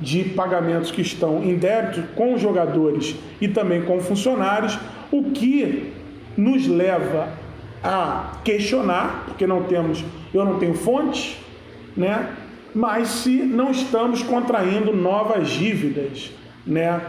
de 0.00 0.24
pagamentos 0.24 0.90
que 0.90 1.02
estão 1.02 1.42
em 1.42 1.56
débito 1.56 2.02
com 2.14 2.36
jogadores 2.36 3.14
e 3.40 3.48
também 3.48 3.82
com 3.82 4.00
funcionários, 4.00 4.78
o 5.10 5.30
que 5.30 5.92
nos 6.36 6.66
leva 6.66 7.28
a 7.82 8.38
questionar, 8.44 9.24
porque 9.26 9.46
não 9.46 9.64
temos, 9.64 10.04
eu 10.32 10.44
não 10.44 10.58
tenho 10.58 10.74
fontes, 10.74 11.36
né? 11.96 12.34
Mas 12.74 13.08
se 13.08 13.42
não 13.42 13.70
estamos 13.70 14.22
contraindo 14.22 14.92
novas 14.92 15.48
dívidas, 15.50 16.30
né, 16.66 17.00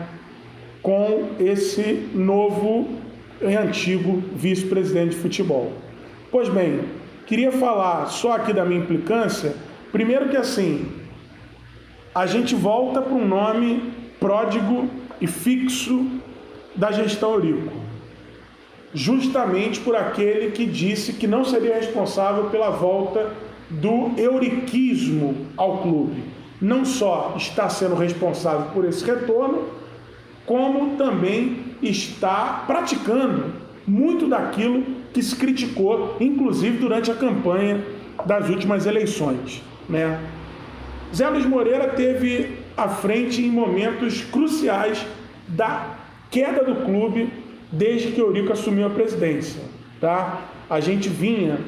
com 0.81 1.29
esse 1.39 2.09
novo 2.13 2.87
e 3.41 3.55
antigo 3.55 4.21
vice-presidente 4.35 5.15
de 5.15 5.21
futebol. 5.21 5.71
Pois 6.31 6.49
bem, 6.49 6.81
queria 7.25 7.51
falar 7.51 8.07
só 8.07 8.33
aqui 8.33 8.53
da 8.53 8.63
minha 8.63 8.81
implicância. 8.81 9.55
Primeiro 9.91 10.29
que 10.29 10.37
assim, 10.37 10.85
a 12.13 12.25
gente 12.25 12.53
volta 12.53 13.01
para 13.01 13.13
um 13.13 13.27
nome 13.27 13.91
pródigo 14.19 14.87
e 15.19 15.27
fixo 15.27 16.05
da 16.75 16.91
gestão 16.91 17.33
Eurico. 17.33 17.71
Justamente 18.95 19.81
por 19.81 19.93
aquele 19.93 20.51
que 20.51 20.65
disse 20.65 21.11
que 21.11 21.27
não 21.27 21.43
seria 21.43 21.75
responsável 21.75 22.45
pela 22.45 22.69
volta 22.69 23.29
do 23.69 24.11
euriquismo 24.17 25.35
ao 25.57 25.79
clube. 25.79 26.23
Não 26.61 26.85
só 26.85 27.33
está 27.35 27.67
sendo 27.67 27.93
responsável 27.93 28.67
por 28.73 28.85
esse 28.85 29.03
retorno, 29.05 29.65
como 30.45 30.95
também 30.95 31.57
está 31.81 32.63
praticando 32.65 33.53
muito 33.85 34.27
daquilo 34.27 34.85
que 35.13 35.21
se 35.21 35.35
criticou, 35.35 36.15
inclusive 36.21 36.77
durante 36.77 37.11
a 37.11 37.15
campanha 37.15 37.83
das 38.25 38.49
últimas 38.49 38.85
eleições. 38.85 39.61
Né? 39.89 40.21
Zé 41.13 41.27
Luiz 41.27 41.45
Moreira 41.45 41.89
teve 41.89 42.59
à 42.77 42.87
frente 42.87 43.41
em 43.41 43.49
momentos 43.49 44.21
cruciais 44.21 45.05
da 45.49 45.97
queda 46.31 46.63
do 46.63 46.85
clube 46.85 47.29
desde 47.75 48.11
que 48.11 48.21
Eurico 48.21 48.53
assumiu 48.53 48.87
a 48.87 48.89
presidência. 48.89 49.61
Tá? 49.99 50.49
A 50.69 50.79
gente 50.79 51.09
vinha 51.09 51.59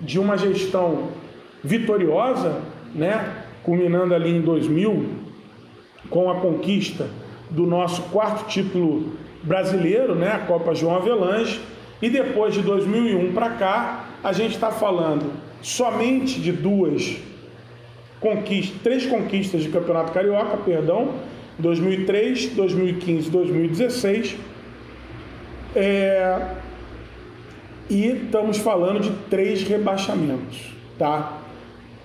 de 0.00 0.18
uma 0.18 0.36
gestão 0.36 1.08
vitoriosa, 1.62 2.60
né? 2.94 3.44
culminando 3.62 4.14
ali 4.14 4.30
em 4.30 4.40
2000, 4.40 5.06
com 6.08 6.30
a 6.30 6.36
conquista 6.36 7.08
do 7.50 7.66
nosso 7.66 8.02
quarto 8.04 8.48
título 8.48 9.12
brasileiro, 9.42 10.14
né? 10.14 10.32
a 10.32 10.38
Copa 10.38 10.74
João 10.74 10.96
Avelange, 10.96 11.60
e 12.00 12.08
depois 12.08 12.54
de 12.54 12.62
2001 12.62 13.32
para 13.32 13.50
cá, 13.50 14.08
a 14.24 14.32
gente 14.32 14.54
está 14.54 14.70
falando 14.70 15.30
somente 15.60 16.40
de 16.40 16.52
duas 16.52 17.16
conquistas, 18.18 18.80
três 18.82 19.04
conquistas 19.06 19.62
de 19.62 19.68
Campeonato 19.68 20.12
Carioca, 20.12 20.56
perdão, 20.58 21.10
2003, 21.58 22.50
2015, 22.54 23.30
2016. 23.30 24.36
É, 25.74 26.54
e 27.88 28.06
estamos 28.06 28.58
falando 28.58 29.00
de 29.00 29.10
três 29.28 29.62
rebaixamentos, 29.62 30.72
tá? 30.98 31.38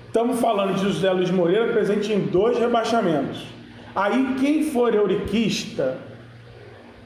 Estamos 0.07 0.39
falando 0.39 0.75
de 0.75 0.81
José 0.81 1.11
Luiz 1.11 1.31
Moreira 1.31 1.71
presente 1.73 2.13
em 2.13 2.19
dois 2.21 2.57
rebaixamentos. 2.57 3.45
Aí 3.95 4.35
quem 4.39 4.63
for 4.63 4.93
euriquista 4.93 5.97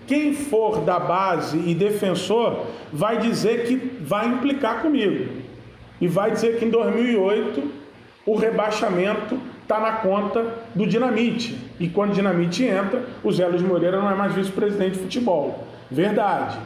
quem 0.10 0.34
for 0.34 0.82
da 0.82 0.98
base 0.98 1.60
e 1.68 1.76
defensor 1.76 2.66
vai 2.92 3.20
dizer 3.20 3.68
que 3.68 3.76
vai 4.02 4.28
implicar 4.28 4.82
comigo. 4.82 5.30
E 6.02 6.08
vai 6.08 6.32
dizer 6.32 6.58
que 6.58 6.66
em 6.66 6.70
2008 6.72 7.62
o 8.26 8.36
rebaixamento 8.36 9.40
está 9.62 9.80
na 9.80 9.92
conta 9.98 10.44
do 10.74 10.88
Dinamite. 10.88 11.56
E 11.80 11.88
quando 11.88 12.10
o 12.10 12.14
Dinamite 12.16 12.64
entra, 12.64 13.04
o 13.24 13.32
Zé 13.32 13.46
Luiz 13.46 13.62
Moreira 13.62 14.02
não 14.02 14.10
é 14.10 14.16
mais 14.16 14.34
vice-presidente 14.34 14.94
de 14.94 15.00
futebol. 15.02 15.68
Verdade. 15.90 16.58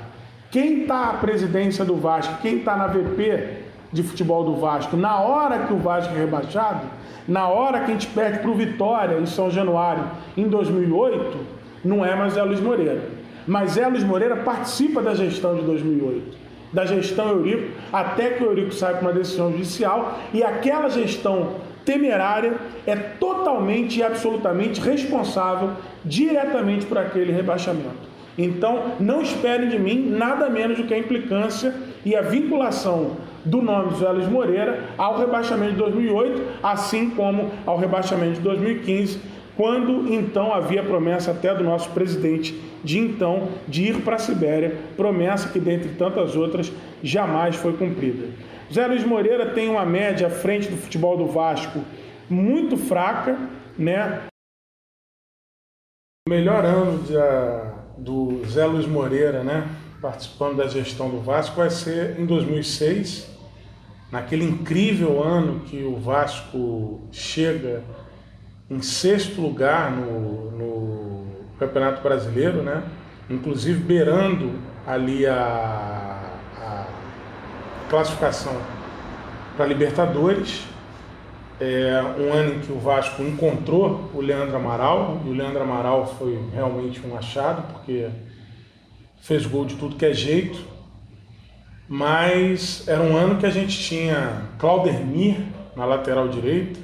Quem 0.52 0.82
está 0.82 1.10
à 1.10 1.14
presidência 1.14 1.84
do 1.84 1.96
Vasco, 1.96 2.42
quem 2.42 2.58
está 2.58 2.76
na 2.76 2.88
VP 2.88 3.64
de 3.92 4.04
futebol 4.04 4.44
do 4.44 4.56
Vasco, 4.56 4.98
na 4.98 5.20
hora 5.20 5.66
que 5.66 5.74
o 5.74 5.78
Vasco 5.78 6.14
é 6.14 6.18
rebaixado, 6.18 6.82
na 7.28 7.48
hora 7.48 7.80
que 7.80 7.92
a 7.92 7.94
gente 7.94 8.08
perde 8.08 8.40
para 8.40 8.52
o 8.52 8.56
Vitória 8.56 9.18
em 9.18 9.26
São 9.26 9.50
Januário 9.50 10.04
em 10.36 10.48
2008, 10.48 11.38
não 11.84 12.04
é 12.04 12.16
mais 12.16 12.34
Zé 12.34 12.44
Luiz 12.44 12.60
Moreira. 12.60 13.02
Mas 13.48 13.72
Zé 13.72 13.88
Luiz 13.88 14.04
Moreira 14.04 14.38
participa 14.38 15.02
da 15.02 15.16
gestão 15.16 15.56
de 15.56 15.62
2008, 15.64 16.38
da 16.72 16.86
gestão 16.86 17.30
Eurico, 17.30 17.72
até 17.92 18.32
que 18.32 18.44
o 18.44 18.48
Eurico 18.48 18.74
saia 18.74 18.98
com 18.98 19.06
uma 19.06 19.14
decisão 19.14 19.52
judicial 19.52 20.20
e 20.34 20.44
aquela 20.44 20.90
gestão 20.90 21.56
temerária 21.86 22.54
é 22.86 22.96
totalmente 22.96 24.00
e 24.00 24.04
absolutamente 24.04 24.80
responsável 24.80 25.72
diretamente 26.06 26.86
por 26.86 26.98
aquele 26.98 27.32
rebaixamento. 27.32 28.13
Então, 28.38 28.94
não 29.00 29.22
esperem 29.22 29.70
de 29.70 29.78
mim 29.78 30.10
nada 30.10 30.50
menos 30.50 30.78
do 30.78 30.86
que 30.86 30.94
a 30.94 30.98
implicância 30.98 31.74
e 32.06 32.16
a 32.16 32.22
vinculação 32.22 33.18
do 33.46 33.62
nome 33.62 33.94
de 33.94 34.00
José 34.00 34.28
Moreira 34.28 34.84
ao 34.98 35.18
rebaixamento 35.18 35.74
de 35.74 35.78
2008, 35.78 36.42
assim 36.64 37.10
como 37.12 37.52
ao 37.66 37.78
rebaixamento 37.78 38.36
de 38.36 38.42
2015, 38.42 39.20
quando 39.56 40.12
então 40.12 40.54
havia 40.54 40.82
promessa 40.82 41.32
até 41.32 41.54
do 41.54 41.64
nosso 41.64 41.90
presidente 41.92 42.60
de 42.84 43.00
então 43.00 43.50
de 43.68 43.84
ir 43.84 44.02
para 44.02 44.16
a 44.16 44.20
Sibéria, 44.20 44.78
promessa 44.98 45.50
que, 45.50 45.60
dentre 45.60 45.90
tantas 45.90 46.36
outras, 46.36 46.72
jamais 47.04 47.56
foi 47.56 47.74
cumprida. 47.74 48.28
José 48.68 48.88
Luiz 48.88 49.04
Moreira 49.04 49.52
tem 49.52 49.70
uma 49.70 49.86
média 49.86 50.28
à 50.28 50.30
frente 50.30 50.70
do 50.70 50.78
futebol 50.78 51.16
do 51.16 51.28
Vasco 51.28 51.82
muito 52.30 52.78
fraca, 52.78 53.38
né? 53.78 54.22
O 56.28 56.30
melhor 56.30 56.66
ano 56.66 57.04
de, 57.04 57.14
do 57.98 58.42
Zé 58.48 58.66
Luiz 58.66 58.86
Moreira, 58.86 59.44
né? 59.44 59.68
Participando 60.02 60.58
da 60.58 60.68
gestão 60.68 61.10
do 61.10 61.20
Vasco 61.22 61.56
vai 61.56 61.70
ser 61.70 62.20
em 62.20 62.26
2006, 62.26 63.30
naquele 64.12 64.44
incrível 64.44 65.24
ano 65.24 65.62
que 65.62 65.84
o 65.84 65.98
Vasco 65.98 67.02
chega 67.12 67.84
em 68.70 68.82
sexto 68.82 69.42
lugar 69.42 69.92
no, 69.92 70.52
no 70.52 71.26
Campeonato 71.58 72.02
Brasileiro, 72.02 72.62
né? 72.62 72.84
Inclusive 73.30 73.80
beirando 73.80 74.52
ali 74.86 75.26
a, 75.26 76.34
a 76.58 76.86
classificação 77.90 78.56
para 79.56 79.66
Libertadores. 79.66 80.73
É 81.60 82.02
um 82.20 82.34
ano 82.34 82.56
em 82.56 82.60
que 82.60 82.72
o 82.72 82.80
Vasco 82.80 83.22
encontrou 83.22 84.10
o 84.14 84.22
Leandro 84.22 84.56
Amaral, 84.56 85.22
e 85.26 85.30
o 85.30 85.34
Leandro 85.34 85.62
Amaral 85.62 86.06
foi 86.18 86.40
realmente 86.54 87.02
um 87.06 87.16
achado, 87.16 87.72
porque 87.72 88.10
fez 89.22 89.46
gol 89.46 89.66
de 89.66 89.76
tudo 89.76 89.96
que 89.96 90.06
é 90.06 90.14
jeito. 90.14 90.60
Mas 91.88 92.88
era 92.88 93.02
um 93.02 93.16
ano 93.16 93.38
que 93.38 93.46
a 93.46 93.50
gente 93.50 93.78
tinha 93.78 94.44
Claudermir 94.58 95.38
na 95.76 95.86
lateral 95.86 96.28
direita, 96.28 96.80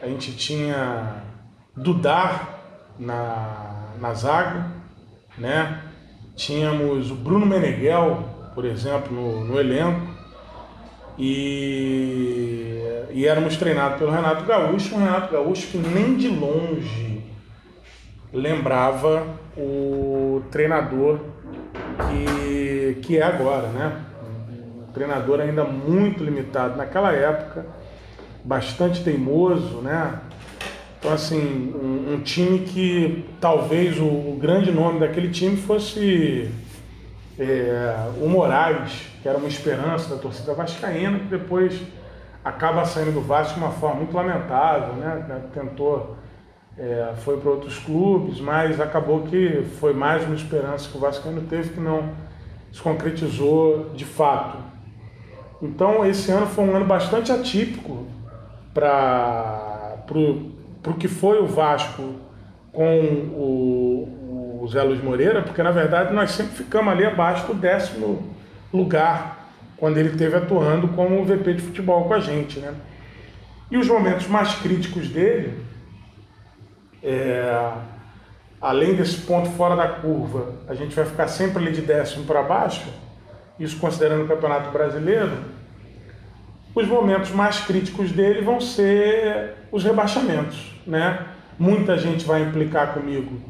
a 0.00 0.06
gente 0.06 0.36
tinha 0.36 1.22
Dudar 1.76 2.94
na, 2.98 3.94
na 3.98 4.12
zaga, 4.12 4.66
né? 5.38 5.82
Tínhamos 6.34 7.10
o 7.10 7.14
Bruno 7.14 7.46
Meneghel, 7.46 8.24
por 8.54 8.64
exemplo, 8.64 9.14
no, 9.14 9.44
no 9.44 9.58
elenco. 9.58 10.09
E, 11.22 12.82
e 13.10 13.26
éramos 13.26 13.58
treinados 13.58 13.98
pelo 13.98 14.10
Renato 14.10 14.46
Gaúcho, 14.46 14.94
um 14.94 14.98
Renato 14.98 15.30
Gaúcho 15.30 15.66
que 15.66 15.76
nem 15.76 16.16
de 16.16 16.28
longe 16.28 17.20
lembrava 18.32 19.26
o 19.54 20.40
treinador 20.50 21.18
que, 22.08 23.00
que 23.02 23.18
é 23.18 23.22
agora, 23.22 23.68
né? 23.68 24.00
Um 24.88 24.92
treinador 24.92 25.40
ainda 25.40 25.62
muito 25.62 26.24
limitado 26.24 26.78
naquela 26.78 27.12
época, 27.12 27.66
bastante 28.42 29.04
teimoso, 29.04 29.82
né? 29.82 30.20
Então, 30.98 31.12
assim, 31.12 31.74
um, 31.74 32.14
um 32.14 32.20
time 32.20 32.60
que 32.60 33.26
talvez 33.40 33.98
o, 33.98 34.04
o, 34.04 34.38
grande 34.40 34.70
nome 34.70 35.00
daquele 35.00 35.28
time 35.28 35.56
fosse 35.56 36.50
é, 37.40 37.96
o 38.20 38.28
Moraes, 38.28 39.08
que 39.22 39.26
era 39.26 39.38
uma 39.38 39.48
esperança 39.48 40.14
da 40.14 40.20
torcida 40.20 40.52
vascaína, 40.52 41.20
que 41.20 41.24
depois 41.24 41.80
acaba 42.44 42.84
saindo 42.84 43.12
do 43.12 43.22
Vasco 43.22 43.54
de 43.54 43.60
uma 43.60 43.70
forma 43.70 43.96
muito 43.96 44.14
lamentável, 44.14 44.92
né? 44.94 45.42
Tentou, 45.54 46.16
é, 46.76 47.14
foi 47.24 47.38
para 47.38 47.50
outros 47.50 47.78
clubes, 47.78 48.40
mas 48.40 48.78
acabou 48.78 49.22
que 49.22 49.64
foi 49.80 49.94
mais 49.94 50.22
uma 50.24 50.34
esperança 50.34 50.90
que 50.90 50.98
o 50.98 51.00
Vascaíno 51.00 51.40
teve 51.42 51.70
que 51.70 51.80
não 51.80 52.10
se 52.70 52.82
concretizou 52.82 53.88
de 53.94 54.04
fato. 54.04 54.58
Então 55.62 56.04
esse 56.04 56.30
ano 56.30 56.46
foi 56.46 56.64
um 56.64 56.76
ano 56.76 56.84
bastante 56.84 57.32
atípico 57.32 58.06
para 58.74 59.96
o 60.86 60.94
que 60.98 61.08
foi 61.08 61.40
o 61.40 61.46
Vasco 61.46 62.16
com 62.70 63.00
o 63.34 64.19
Zé 64.70 64.82
Luiz 64.82 65.02
Moreira, 65.02 65.42
porque 65.42 65.62
na 65.62 65.70
verdade 65.70 66.14
nós 66.14 66.30
sempre 66.30 66.56
ficamos 66.56 66.92
ali 66.92 67.04
abaixo 67.04 67.46
do 67.46 67.54
décimo 67.54 68.34
lugar 68.72 69.40
quando 69.76 69.96
ele 69.96 70.10
esteve 70.10 70.36
atuando 70.36 70.88
como 70.88 71.24
VP 71.24 71.54
de 71.54 71.62
futebol 71.62 72.04
com 72.04 72.14
a 72.14 72.20
gente. 72.20 72.60
Né? 72.60 72.74
E 73.70 73.76
os 73.76 73.88
momentos 73.88 74.26
mais 74.26 74.54
críticos 74.56 75.08
dele, 75.08 75.58
é, 77.02 77.72
além 78.60 78.94
desse 78.94 79.22
ponto 79.22 79.48
fora 79.50 79.74
da 79.74 79.88
curva, 79.88 80.52
a 80.68 80.74
gente 80.74 80.94
vai 80.94 81.04
ficar 81.04 81.26
sempre 81.28 81.62
ali 81.62 81.72
de 81.72 81.80
décimo 81.80 82.26
para 82.26 82.42
baixo, 82.42 82.92
isso 83.58 83.78
considerando 83.78 84.24
o 84.24 84.28
Campeonato 84.28 84.70
Brasileiro, 84.70 85.32
os 86.74 86.86
momentos 86.86 87.30
mais 87.30 87.60
críticos 87.60 88.12
dele 88.12 88.42
vão 88.42 88.60
ser 88.60 89.54
os 89.72 89.82
rebaixamentos. 89.82 90.78
Né? 90.86 91.26
Muita 91.58 91.96
gente 91.98 92.24
vai 92.24 92.42
implicar 92.42 92.94
comigo, 92.94 93.40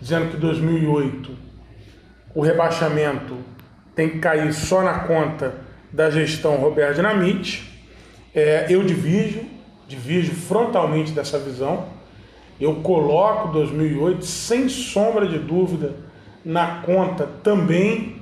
dizendo 0.00 0.30
que 0.30 0.36
2008 0.36 1.30
o 2.34 2.40
rebaixamento 2.40 3.36
tem 3.94 4.08
que 4.08 4.18
cair 4.18 4.52
só 4.52 4.82
na 4.82 5.00
conta 5.00 5.54
da 5.92 6.10
gestão 6.10 6.56
Roberto 6.56 6.96
Dinamite. 6.96 7.68
É, 8.34 8.66
eu 8.70 8.82
divido, 8.84 9.44
divido 9.86 10.34
frontalmente 10.34 11.12
dessa 11.12 11.38
visão. 11.38 11.86
Eu 12.60 12.76
coloco 12.76 13.48
2008 13.48 14.24
sem 14.24 14.68
sombra 14.68 15.26
de 15.26 15.38
dúvida 15.38 15.94
na 16.44 16.82
conta 16.82 17.28
também 17.42 18.16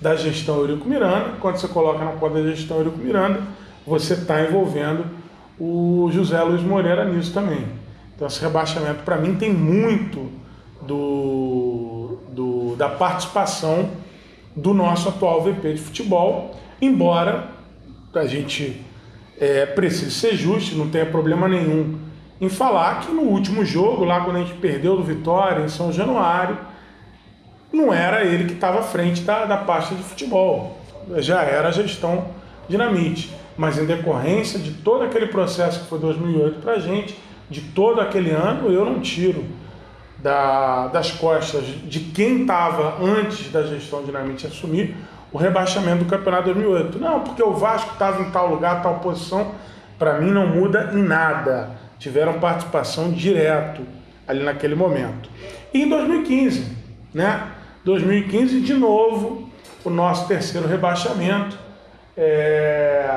da 0.00 0.14
gestão 0.14 0.58
Eurico 0.58 0.88
Miranda. 0.88 1.34
Quando 1.40 1.56
você 1.56 1.68
coloca 1.68 2.04
na 2.04 2.12
conta 2.12 2.42
da 2.42 2.50
gestão 2.50 2.78
Eurico 2.78 2.98
Miranda, 2.98 3.40
você 3.86 4.14
está 4.14 4.42
envolvendo 4.42 5.06
o 5.58 6.10
José 6.12 6.40
Luiz 6.42 6.62
Moreira 6.62 7.04
nisso 7.04 7.32
também. 7.32 7.66
Então 8.14 8.26
esse 8.26 8.40
rebaixamento 8.40 9.02
para 9.02 9.16
mim 9.16 9.36
tem 9.36 9.52
muito 9.52 10.30
do, 10.82 12.18
do, 12.30 12.76
da 12.76 12.88
participação 12.88 13.90
do 14.54 14.72
nosso 14.72 15.08
atual 15.08 15.42
VP 15.42 15.74
de 15.74 15.80
futebol 15.80 16.56
Embora 16.80 17.48
a 18.14 18.26
gente 18.26 18.82
é, 19.38 19.64
precise 19.66 20.10
ser 20.10 20.36
justo, 20.36 20.76
não 20.76 20.88
tenha 20.88 21.06
problema 21.06 21.48
nenhum 21.48 21.98
em 22.40 22.48
falar 22.50 23.00
que 23.00 23.12
no 23.12 23.22
último 23.22 23.64
jogo, 23.64 24.04
lá 24.04 24.20
quando 24.20 24.36
a 24.36 24.38
gente 24.40 24.54
perdeu 24.54 24.96
do 24.96 25.02
Vitória, 25.02 25.64
em 25.64 25.68
São 25.68 25.90
Januário, 25.90 26.58
não 27.72 27.92
era 27.92 28.24
ele 28.24 28.44
que 28.44 28.52
estava 28.52 28.80
à 28.80 28.82
frente 28.82 29.22
da, 29.22 29.46
da 29.46 29.56
pasta 29.56 29.94
de 29.94 30.02
futebol, 30.02 30.78
já 31.16 31.42
era 31.42 31.68
a 31.68 31.70
gestão 31.70 32.26
dinamite. 32.68 33.34
Mas 33.56 33.78
em 33.78 33.86
decorrência 33.86 34.58
de 34.58 34.72
todo 34.72 35.02
aquele 35.02 35.28
processo 35.28 35.80
que 35.80 35.86
foi 35.86 35.98
2008 35.98 36.60
para 36.60 36.72
a 36.72 36.78
gente, 36.78 37.18
de 37.48 37.62
todo 37.62 38.02
aquele 38.02 38.30
ano, 38.30 38.70
eu 38.70 38.84
não 38.84 39.00
tiro 39.00 39.44
da, 40.18 40.88
das 40.88 41.10
costas 41.12 41.64
de 41.84 42.00
quem 42.00 42.42
estava 42.42 43.02
antes 43.02 43.50
da 43.50 43.62
gestão 43.62 44.02
dinamite 44.02 44.46
assumir 44.46 44.96
o 45.32 45.38
rebaixamento 45.38 46.04
do 46.04 46.10
campeonato 46.10 46.44
2008. 46.44 46.98
Não, 46.98 47.20
porque 47.20 47.42
o 47.42 47.52
Vasco 47.52 47.92
estava 47.92 48.22
em 48.22 48.30
tal 48.30 48.48
lugar, 48.48 48.82
tal 48.82 49.00
posição. 49.00 49.52
Para 49.98 50.18
mim 50.20 50.30
não 50.30 50.46
muda 50.46 50.90
em 50.94 51.02
nada. 51.02 51.70
Tiveram 51.98 52.40
participação 52.40 53.10
direto 53.10 53.82
ali 54.26 54.42
naquele 54.42 54.74
momento. 54.74 55.28
E 55.72 55.82
em 55.82 55.88
2015, 55.88 56.76
né? 57.14 57.48
2015 57.84 58.60
de 58.60 58.74
novo 58.74 59.48
o 59.84 59.90
nosso 59.90 60.26
terceiro 60.26 60.66
rebaixamento 60.66 61.56
é... 62.16 63.08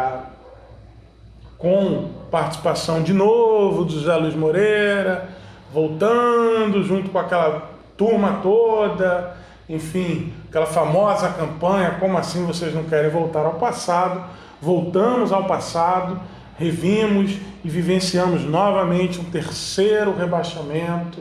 com 1.58 2.10
participação 2.30 3.02
de 3.02 3.12
novo 3.12 3.86
do 3.86 3.94
José 3.94 4.16
Luiz 4.16 4.36
Moreira, 4.36 5.30
voltando 5.74 6.84
junto 6.84 7.10
com 7.10 7.20
aquela 7.20 7.72
turma 7.98 8.40
toda 8.42 9.38
enfim, 9.70 10.34
aquela 10.50 10.66
famosa 10.66 11.30
campanha, 11.30 11.92
como 12.00 12.18
assim 12.18 12.44
vocês 12.44 12.74
não 12.74 12.86
querem 12.86 13.12
voltar 13.12 13.46
ao 13.46 13.54
passado? 13.54 14.24
Voltamos 14.60 15.32
ao 15.32 15.46
passado, 15.46 16.20
revimos 16.58 17.38
e 17.64 17.70
vivenciamos 17.70 18.44
novamente 18.44 19.20
um 19.20 19.26
terceiro 19.26 20.18
rebaixamento, 20.18 21.20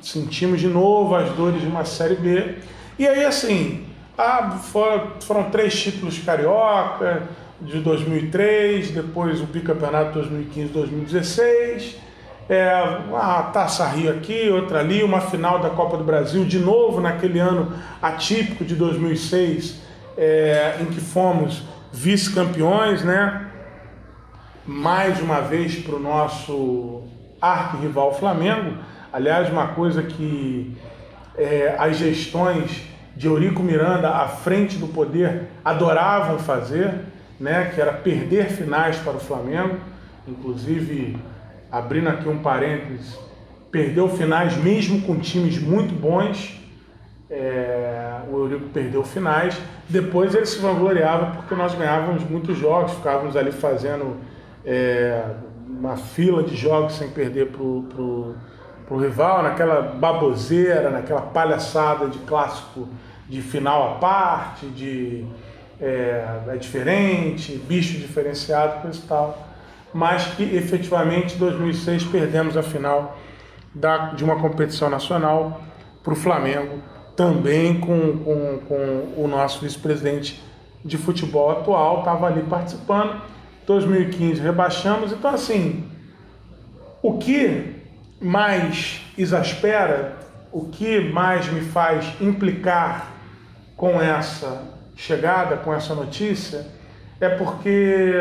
sentimos 0.00 0.60
de 0.60 0.68
novo 0.68 1.16
as 1.16 1.30
dores 1.30 1.60
de 1.60 1.66
uma 1.66 1.84
Série 1.84 2.14
B. 2.14 2.58
E 2.96 3.08
aí, 3.08 3.24
assim, 3.24 3.86
ah, 4.16 4.52
foram, 4.62 5.08
foram 5.20 5.50
três 5.50 5.74
títulos 5.74 6.18
carioca 6.20 7.24
de 7.60 7.80
2003, 7.80 8.92
depois 8.92 9.40
o 9.40 9.46
bicampeonato 9.46 10.20
2015-2016 10.20 11.96
é, 12.48 12.72
uma 13.08 13.42
taça 13.44 13.86
Rio 13.86 14.10
aqui, 14.10 14.48
outra 14.50 14.80
ali, 14.80 15.02
uma 15.02 15.20
final 15.20 15.60
da 15.60 15.70
Copa 15.70 15.96
do 15.96 16.04
Brasil, 16.04 16.44
de 16.44 16.58
novo 16.58 17.00
naquele 17.00 17.38
ano 17.38 17.72
atípico 18.00 18.64
de 18.64 18.74
2006, 18.74 19.80
é, 20.16 20.76
em 20.80 20.86
que 20.86 21.00
fomos 21.00 21.62
vice-campeões, 21.92 23.04
né? 23.04 23.48
Mais 24.66 25.20
uma 25.20 25.40
vez 25.40 25.76
para 25.76 25.96
o 25.96 25.98
nosso 25.98 27.02
arquirrival 27.40 28.14
Flamengo. 28.14 28.78
Aliás, 29.12 29.50
uma 29.50 29.68
coisa 29.68 30.02
que 30.02 30.76
é, 31.36 31.74
as 31.78 31.96
gestões 31.96 32.82
de 33.16 33.26
Eurico 33.26 33.62
Miranda 33.62 34.08
à 34.08 34.28
frente 34.28 34.78
do 34.78 34.88
poder 34.88 35.48
adoravam 35.64 36.38
fazer, 36.38 36.94
né? 37.38 37.70
Que 37.74 37.80
era 37.80 37.92
perder 37.92 38.46
finais 38.48 38.96
para 38.96 39.14
o 39.14 39.20
Flamengo. 39.20 39.76
Inclusive, 40.26 41.16
abrindo 41.72 42.10
aqui 42.10 42.28
um 42.28 42.38
parênteses, 42.38 43.18
perdeu 43.70 44.06
finais 44.06 44.54
mesmo 44.58 45.00
com 45.00 45.18
times 45.18 45.58
muito 45.58 45.94
bons. 45.94 46.60
É, 47.30 48.20
o 48.30 48.40
Eurico 48.40 48.68
perdeu 48.68 49.02
finais. 49.02 49.58
Depois 49.88 50.34
ele 50.34 50.44
se 50.44 50.58
vangloriava 50.58 51.34
porque 51.34 51.54
nós 51.54 51.74
ganhávamos 51.74 52.22
muitos 52.28 52.58
jogos, 52.58 52.92
ficávamos 52.92 53.34
ali 53.38 53.50
fazendo 53.50 54.18
é, 54.66 55.24
uma 55.66 55.96
fila 55.96 56.42
de 56.42 56.54
jogos 56.54 56.92
sem 56.92 57.08
perder 57.08 57.46
para 57.46 57.62
o 57.62 58.36
rival, 59.00 59.42
naquela 59.42 59.80
baboseira, 59.80 60.90
naquela 60.90 61.22
palhaçada 61.22 62.06
de 62.08 62.18
clássico 62.18 62.86
de 63.26 63.40
final 63.40 63.94
à 63.94 63.98
parte, 63.98 64.66
de 64.66 65.24
é, 65.80 66.40
é 66.48 66.56
diferente, 66.56 67.56
bicho 67.66 67.98
diferenciado, 67.98 68.82
coisa 68.82 68.98
e 68.98 69.08
tal 69.08 69.51
mas 69.92 70.26
que 70.34 70.42
efetivamente 70.42 71.34
em 71.34 71.38
2006 71.38 72.04
perdemos 72.04 72.56
a 72.56 72.62
final 72.62 73.18
da, 73.74 74.10
de 74.12 74.24
uma 74.24 74.36
competição 74.36 74.88
nacional 74.88 75.60
para 76.02 76.12
o 76.12 76.16
Flamengo, 76.16 76.78
também 77.16 77.78
com, 77.78 78.18
com, 78.18 78.58
com 78.66 79.14
o 79.16 79.28
nosso 79.28 79.60
vice-presidente 79.60 80.42
de 80.84 80.96
futebol 80.96 81.50
atual, 81.50 82.00
estava 82.00 82.26
ali 82.26 82.42
participando. 82.42 83.20
2015 83.66 84.40
rebaixamos, 84.40 85.12
então 85.12 85.32
assim, 85.32 85.88
o 87.00 87.18
que 87.18 87.76
mais 88.20 89.00
exaspera, 89.16 90.16
o 90.50 90.66
que 90.66 91.00
mais 91.00 91.46
me 91.50 91.60
faz 91.60 92.12
implicar 92.20 93.12
com 93.76 94.00
essa 94.00 94.62
chegada, 94.96 95.56
com 95.56 95.72
essa 95.72 95.94
notícia, 95.94 96.66
é 97.20 97.28
porque 97.28 98.20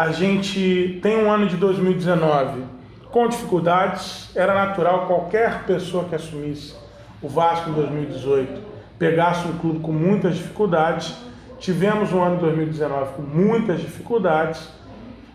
a 0.00 0.12
gente 0.12 0.98
tem 1.02 1.22
um 1.22 1.30
ano 1.30 1.46
de 1.46 1.58
2019 1.58 2.62
com 3.10 3.28
dificuldades, 3.28 4.30
era 4.34 4.54
natural 4.54 5.06
qualquer 5.06 5.64
pessoa 5.64 6.04
que 6.04 6.14
assumisse 6.14 6.74
o 7.20 7.28
Vasco 7.28 7.68
em 7.68 7.74
2018 7.74 8.62
pegasse 8.98 9.46
um 9.46 9.58
clube 9.58 9.80
com 9.80 9.92
muitas 9.92 10.36
dificuldades. 10.36 11.14
Tivemos 11.58 12.14
um 12.14 12.22
ano 12.22 12.36
de 12.36 12.42
2019 12.44 13.12
com 13.14 13.20
muitas 13.20 13.80
dificuldades, 13.80 14.70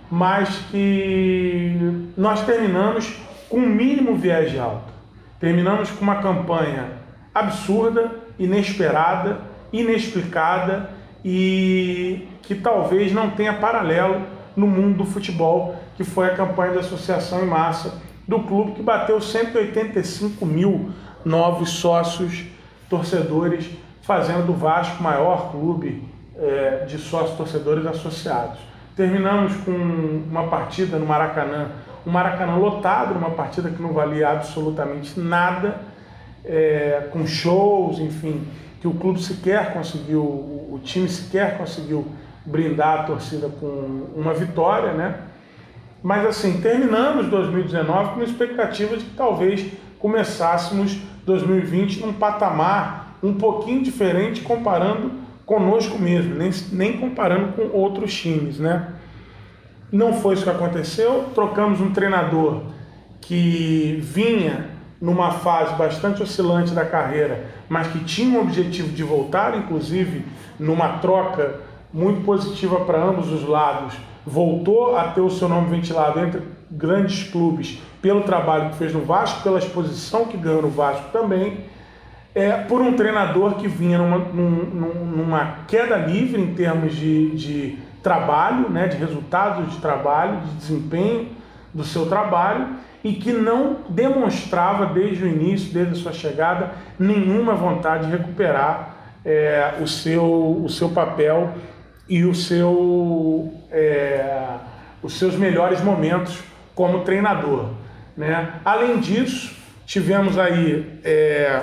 mas 0.10 0.50
que 0.72 2.10
nós 2.18 2.44
terminamos 2.44 3.20
com 3.48 3.58
um 3.58 3.68
mínimo 3.68 4.16
viés 4.16 4.50
de 4.50 4.58
alta. 4.58 4.92
Terminamos 5.40 5.92
com 5.92 6.02
uma 6.02 6.24
campanha 6.24 6.88
absurda, 7.36 8.12
inesperada, 8.40 9.42
inexplicada 9.72 10.90
e 11.24 12.28
que 12.42 12.56
talvez 12.56 13.14
não 13.14 13.30
tenha 13.30 13.54
paralelo 13.54 14.34
no 14.56 14.68
mundo 14.68 14.98
do 14.98 15.06
futebol, 15.06 15.76
que 15.96 16.04
foi 16.04 16.28
a 16.28 16.36
campanha 16.36 16.74
da 16.74 16.80
associação 16.80 17.44
em 17.44 17.48
massa 17.48 18.02
do 18.28 18.40
clube, 18.44 18.72
que 18.72 18.82
bateu 18.82 19.20
185 19.22 20.46
mil 20.46 20.92
novos 21.24 21.70
sócios 21.72 22.46
torcedores, 22.90 23.70
fazendo 24.02 24.46
do 24.46 24.54
Vasco 24.54 25.00
o 25.00 25.04
maior 25.04 25.52
clube 25.52 26.04
é, 26.38 26.86
de 26.88 26.98
sócios 26.98 27.38
torcedores 27.38 27.86
associados. 27.86 28.60
Terminamos 28.96 29.56
com 29.58 29.72
uma 29.72 30.48
partida 30.48 30.98
no 30.98 31.06
Maracanã, 31.06 31.72
um 32.06 32.12
Maracanã 32.12 32.56
lotado, 32.56 33.18
uma 33.18 33.32
partida 33.32 33.70
que 33.70 33.82
não 33.82 33.94
valia 33.94 34.30
absolutamente 34.30 35.20
nada, 35.20 35.82
é, 36.44 37.10
com 37.12 37.26
shows, 37.26 38.00
enfim, 38.00 38.48
que 38.80 38.88
o 38.88 38.94
clube 38.94 39.22
sequer 39.22 39.74
conseguiu, 39.74 40.22
o 40.22 40.80
time 40.84 41.10
sequer 41.10 41.58
conseguiu 41.58 42.06
brindar 42.46 43.02
a 43.02 43.04
torcida 43.04 43.50
com 43.50 44.08
uma 44.16 44.34
vitória, 44.34 44.94
né? 44.94 45.16
Mas 46.04 46.26
assim, 46.26 46.62
terminamos 46.62 47.28
2019 47.28 48.10
com 48.10 48.16
uma 48.16 48.24
expectativa 48.24 48.96
de 48.96 49.06
que 49.06 49.16
talvez 49.16 49.72
começássemos 49.98 51.00
2020 51.26 52.02
num 52.02 52.14
patamar 52.14 53.18
um 53.24 53.34
pouquinho 53.34 53.82
diferente 53.82 54.42
comparando 54.42 55.12
conosco 55.46 55.98
mesmo, 55.98 56.36
nem, 56.36 56.52
nem 56.72 56.98
comparando 56.98 57.54
com 57.54 57.76
outros 57.76 58.14
times, 58.14 58.60
né? 58.60 58.94
Não 59.92 60.14
foi 60.14 60.36
isso 60.36 60.44
que 60.44 60.50
aconteceu, 60.50 61.30
trocamos 61.34 61.80
um 61.80 61.92
treinador 61.92 62.64
que 63.22 64.00
vinha 64.02 64.70
numa 65.00 65.32
fase 65.32 65.76
bastante 65.76 66.22
oscilante 66.22 66.74
da 66.74 66.86
carreira, 66.86 67.46
mas 67.70 67.88
que 67.88 68.00
tinha 68.04 68.40
o 68.40 68.42
objetivo 68.42 68.90
de 68.90 69.04
voltar, 69.04 69.58
inclusive 69.58 70.26
numa 70.60 71.00
troca 71.00 71.60
muito 71.96 72.26
positiva 72.26 72.82
para 72.82 73.02
ambos 73.02 73.32
os 73.32 73.48
lados, 73.48 73.96
voltou 74.28 74.98
a 74.98 75.06
ter 75.06 75.22
o 75.22 75.30
seu 75.30 75.48
nome 75.48 75.70
ventilado 75.70 76.20
entre 76.20 76.42
grandes 76.70 77.30
clubes 77.30 77.82
pelo 78.02 78.24
trabalho 78.24 78.72
que 78.72 78.76
fez 78.76 78.94
no 78.94 79.00
Vasco, 79.06 79.42
pela 79.42 79.60
exposição 79.60 80.26
que 80.26 80.36
ganhou 80.36 80.62
no 80.62 80.70
Vasco 80.70 81.10
também, 81.14 81.60
é, 82.36 82.52
por 82.52 82.82
um 82.82 82.98
treinador 82.98 83.56
que 83.56 83.70
vinha 83.70 83.98
numa, 83.98 84.18
numa 84.18 85.60
queda 85.70 85.96
livre 85.96 86.42
em 86.42 86.54
termos 86.54 86.94
de, 86.94 87.32
de 87.32 87.80
trabalho, 88.04 88.70
né, 88.70 88.88
de 88.88 88.98
resultados 88.98 89.72
de 89.72 89.78
trabalho, 89.78 90.42
de 90.42 90.52
desempenho 90.56 91.30
do 91.74 91.86
seu 91.86 92.08
trabalho 92.08 92.68
e 93.06 93.14
que 93.14 93.32
não 93.32 93.78
demonstrava 93.88 94.88
desde 94.88 95.24
o 95.24 95.28
início, 95.28 95.72
desde 95.72 95.94
a 95.94 95.96
sua 95.96 96.12
chegada, 96.12 96.72
nenhuma 97.00 97.54
vontade 97.54 98.08
de 98.08 98.12
recuperar 98.12 98.96
é, 99.24 99.76
o, 99.80 99.88
seu, 99.88 100.62
o 100.62 100.68
seu 100.68 100.90
papel 100.90 101.54
e 102.08 102.24
o 102.24 102.36
seu, 102.36 103.54
é, 103.72 104.58
os 105.02 105.18
seus 105.18 105.36
melhores 105.36 105.82
momentos 105.82 106.40
como 106.74 107.04
treinador. 107.04 107.70
Né? 108.16 108.54
Além 108.64 109.00
disso, 109.00 109.56
tivemos 109.86 110.38
aí 110.38 111.00
é, 111.04 111.62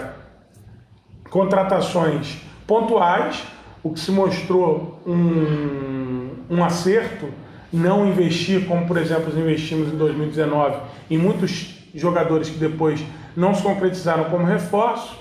contratações 1.31 2.39
pontuais, 2.67 3.43
o 3.83 3.91
que 3.91 4.01
se 4.01 4.11
mostrou 4.11 5.01
um, 5.07 6.31
um 6.49 6.65
acerto, 6.65 7.29
não 7.73 8.07
investir, 8.07 8.67
como 8.67 8.87
por 8.87 8.97
exemplo 8.97 9.37
investimos 9.39 9.93
em 9.93 9.97
2019, 9.97 10.77
em 11.11 11.19
muitos 11.19 11.75
jogadores 11.95 12.49
que 12.49 12.59
depois 12.59 13.03
não 13.37 13.55
se 13.55 13.63
concretizaram 13.63 14.25
como 14.25 14.45
reforço, 14.45 15.19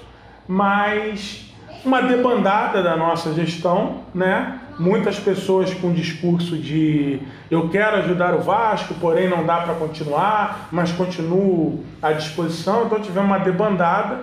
mas 0.48 1.51
uma 1.84 2.02
debandada 2.02 2.82
da 2.84 2.96
nossa 2.96 3.34
gestão, 3.34 4.02
né? 4.14 4.60
Muitas 4.78 5.20
pessoas 5.20 5.74
com 5.74 5.92
discurso 5.94 6.58
de 6.58 7.20
eu 7.50 7.70
quero 7.70 7.98
ajudar 7.98 8.34
o 8.34 8.42
Vasco, 8.42 8.94
porém 8.96 9.30
não 9.30 9.46
dá 9.46 9.58
para 9.58 9.76
continuar, 9.76 10.70
mas 10.72 10.92
continuo 10.92 11.84
à 12.02 12.12
disposição. 12.12 12.86
Então 12.86 13.00
tivemos 13.00 13.30
uma 13.30 13.40
debandada. 13.40 14.20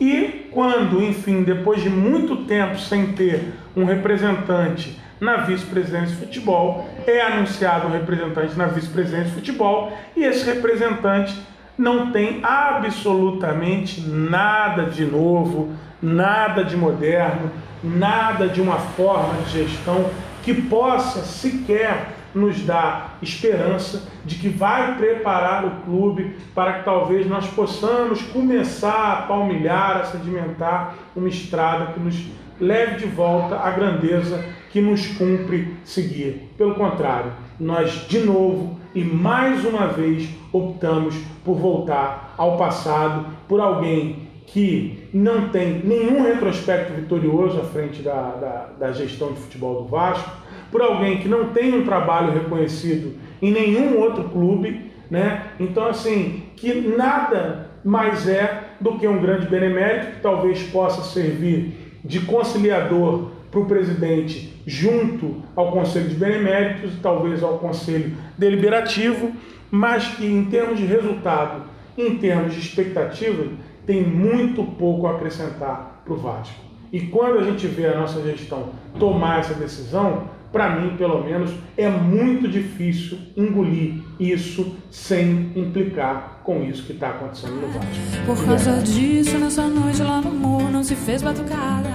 E 0.00 0.48
quando, 0.50 1.02
enfim, 1.02 1.42
depois 1.42 1.82
de 1.82 1.88
muito 1.88 2.44
tempo 2.44 2.78
sem 2.78 3.12
ter 3.12 3.54
um 3.76 3.84
representante 3.84 5.00
na 5.20 5.38
vice-presidência 5.38 6.16
de 6.16 6.26
futebol, 6.26 6.88
é 7.06 7.20
anunciado 7.20 7.86
um 7.86 7.90
representante 7.90 8.56
na 8.58 8.66
vice-presidência 8.66 9.30
de 9.30 9.34
futebol 9.36 9.96
e 10.16 10.24
esse 10.24 10.44
representante 10.44 11.34
não 11.78 12.12
tem 12.12 12.40
absolutamente 12.42 14.00
nada 14.00 14.84
de 14.84 15.04
novo, 15.04 15.72
nada 16.04 16.62
de 16.62 16.76
moderno, 16.76 17.50
nada 17.82 18.46
de 18.46 18.60
uma 18.60 18.76
forma 18.76 19.40
de 19.42 19.64
gestão 19.64 20.10
que 20.42 20.52
possa 20.52 21.20
sequer 21.20 22.12
nos 22.34 22.60
dar 22.60 23.16
esperança 23.22 24.02
de 24.24 24.34
que 24.34 24.48
vai 24.48 24.96
preparar 24.96 25.64
o 25.64 25.70
clube 25.82 26.36
para 26.54 26.74
que 26.74 26.84
talvez 26.84 27.26
nós 27.26 27.46
possamos 27.46 28.20
começar 28.22 29.12
a 29.12 29.22
palmilhar, 29.22 29.98
a 29.98 30.04
sedimentar 30.04 30.94
uma 31.16 31.28
estrada 31.28 31.92
que 31.92 32.00
nos 32.00 32.16
leve 32.60 32.96
de 32.96 33.06
volta 33.06 33.56
à 33.56 33.70
grandeza 33.70 34.44
que 34.70 34.80
nos 34.80 35.06
cumpre 35.16 35.76
seguir. 35.84 36.52
Pelo 36.58 36.74
contrário, 36.74 37.32
nós 37.58 38.06
de 38.08 38.18
novo 38.18 38.78
e 38.94 39.02
mais 39.02 39.64
uma 39.64 39.86
vez 39.86 40.28
optamos 40.52 41.14
por 41.44 41.56
voltar 41.56 42.34
ao 42.36 42.56
passado, 42.58 43.26
por 43.48 43.60
alguém 43.60 44.28
que 44.46 45.08
não 45.12 45.48
tem 45.48 45.80
nenhum 45.84 46.22
retrospecto 46.22 46.92
vitorioso 46.92 47.60
à 47.60 47.64
frente 47.64 48.02
da, 48.02 48.12
da, 48.12 48.68
da, 48.78 48.92
gestão 48.92 49.32
de 49.32 49.40
futebol 49.40 49.82
do 49.82 49.88
Vasco, 49.88 50.30
por 50.70 50.82
alguém 50.82 51.18
que 51.18 51.28
não 51.28 51.50
tem 51.50 51.74
um 51.74 51.84
trabalho 51.84 52.32
reconhecido 52.32 53.14
em 53.40 53.50
nenhum 53.50 53.98
outro 53.98 54.24
clube, 54.24 54.92
né? 55.10 55.44
Então, 55.58 55.86
assim, 55.86 56.44
que 56.56 56.74
nada 56.74 57.70
mais 57.84 58.28
é 58.28 58.64
do 58.80 58.98
que 58.98 59.06
um 59.06 59.20
grande 59.20 59.46
benemérito 59.46 60.12
que 60.12 60.20
talvez 60.20 60.62
possa 60.64 61.02
servir 61.02 61.98
de 62.04 62.20
conciliador 62.20 63.30
para 63.50 63.60
o 63.60 63.66
presidente 63.66 64.52
junto 64.66 65.42
ao 65.54 65.70
Conselho 65.70 66.08
de 66.08 66.16
Beneméritos 66.16 66.94
e 66.94 67.00
talvez 67.00 67.42
ao 67.42 67.58
Conselho 67.58 68.12
Deliberativo, 68.36 69.32
mas 69.70 70.08
que 70.08 70.26
em 70.26 70.44
termos 70.46 70.78
de 70.78 70.86
resultado, 70.86 71.62
em 71.96 72.16
termos 72.16 72.52
de 72.54 72.60
expectativa, 72.60 73.44
tem 73.86 74.02
muito 74.02 74.64
pouco 74.64 75.06
a 75.06 75.12
acrescentar 75.12 76.02
para 76.04 76.14
o 76.14 76.16
Vasco. 76.16 76.62
E 76.92 77.00
quando 77.00 77.38
a 77.38 77.42
gente 77.42 77.66
vê 77.66 77.86
a 77.86 77.98
nossa 77.98 78.22
gestão 78.22 78.68
tomar 78.98 79.40
essa 79.40 79.54
decisão, 79.54 80.28
para 80.52 80.76
mim, 80.76 80.96
pelo 80.96 81.24
menos, 81.24 81.50
é 81.76 81.88
muito 81.88 82.48
difícil 82.48 83.18
engolir 83.36 83.94
isso 84.20 84.76
sem 84.90 85.50
implicar 85.56 86.40
com 86.44 86.62
isso 86.62 86.84
que 86.84 86.92
está 86.92 87.10
acontecendo 87.10 87.54
no 87.54 87.66
Vasco. 87.66 87.90
Por 88.24 88.44
causa 88.44 88.80
disso, 88.82 89.36
nessa 89.38 89.66
noite 89.66 90.00
lá 90.02 90.20
no 90.20 90.30
morro 90.30 90.70
não 90.70 90.84
se 90.84 90.94
fez 90.94 91.22
batucada. 91.22 91.90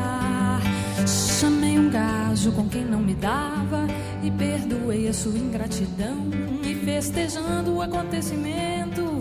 Chamei 1.08 1.80
um 1.80 1.90
gajo 1.90 2.52
com 2.52 2.68
quem 2.68 2.84
não 2.84 3.00
me 3.00 3.14
dava 3.14 3.88
e 4.30 4.32
perdoei 4.32 5.08
a 5.08 5.14
sua 5.14 5.38
ingratidão. 5.38 6.30
E 6.64 6.76
festejando 6.76 7.76
o 7.76 7.82
acontecimento 7.82 9.20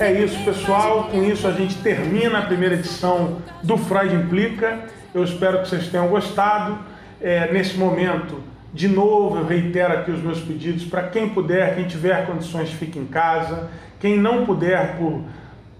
é 0.00 0.12
isso, 0.12 0.36
pessoal. 0.44 1.04
Com 1.04 1.22
isso 1.24 1.46
a 1.46 1.52
gente 1.52 1.76
termina 1.76 2.40
a 2.40 2.42
primeira 2.42 2.74
edição 2.74 3.38
do 3.62 3.78
Freud 3.78 4.14
Implica. 4.14 4.86
Eu 5.14 5.22
espero 5.22 5.62
que 5.62 5.68
vocês 5.68 5.86
tenham 5.88 6.08
gostado. 6.08 6.78
É, 7.20 7.52
nesse 7.52 7.76
momento, 7.76 8.42
de 8.74 8.88
novo, 8.88 9.38
eu 9.38 9.46
reitero 9.46 9.94
aqui 9.94 10.10
os 10.10 10.20
meus 10.20 10.40
pedidos 10.40 10.84
para 10.84 11.04
quem 11.04 11.28
puder, 11.28 11.76
quem 11.76 11.86
tiver 11.86 12.26
condições, 12.26 12.70
fique 12.70 12.98
em 12.98 13.06
casa. 13.06 13.70
Quem 14.00 14.18
não 14.18 14.44
puder, 14.44 14.96
por, 14.96 15.22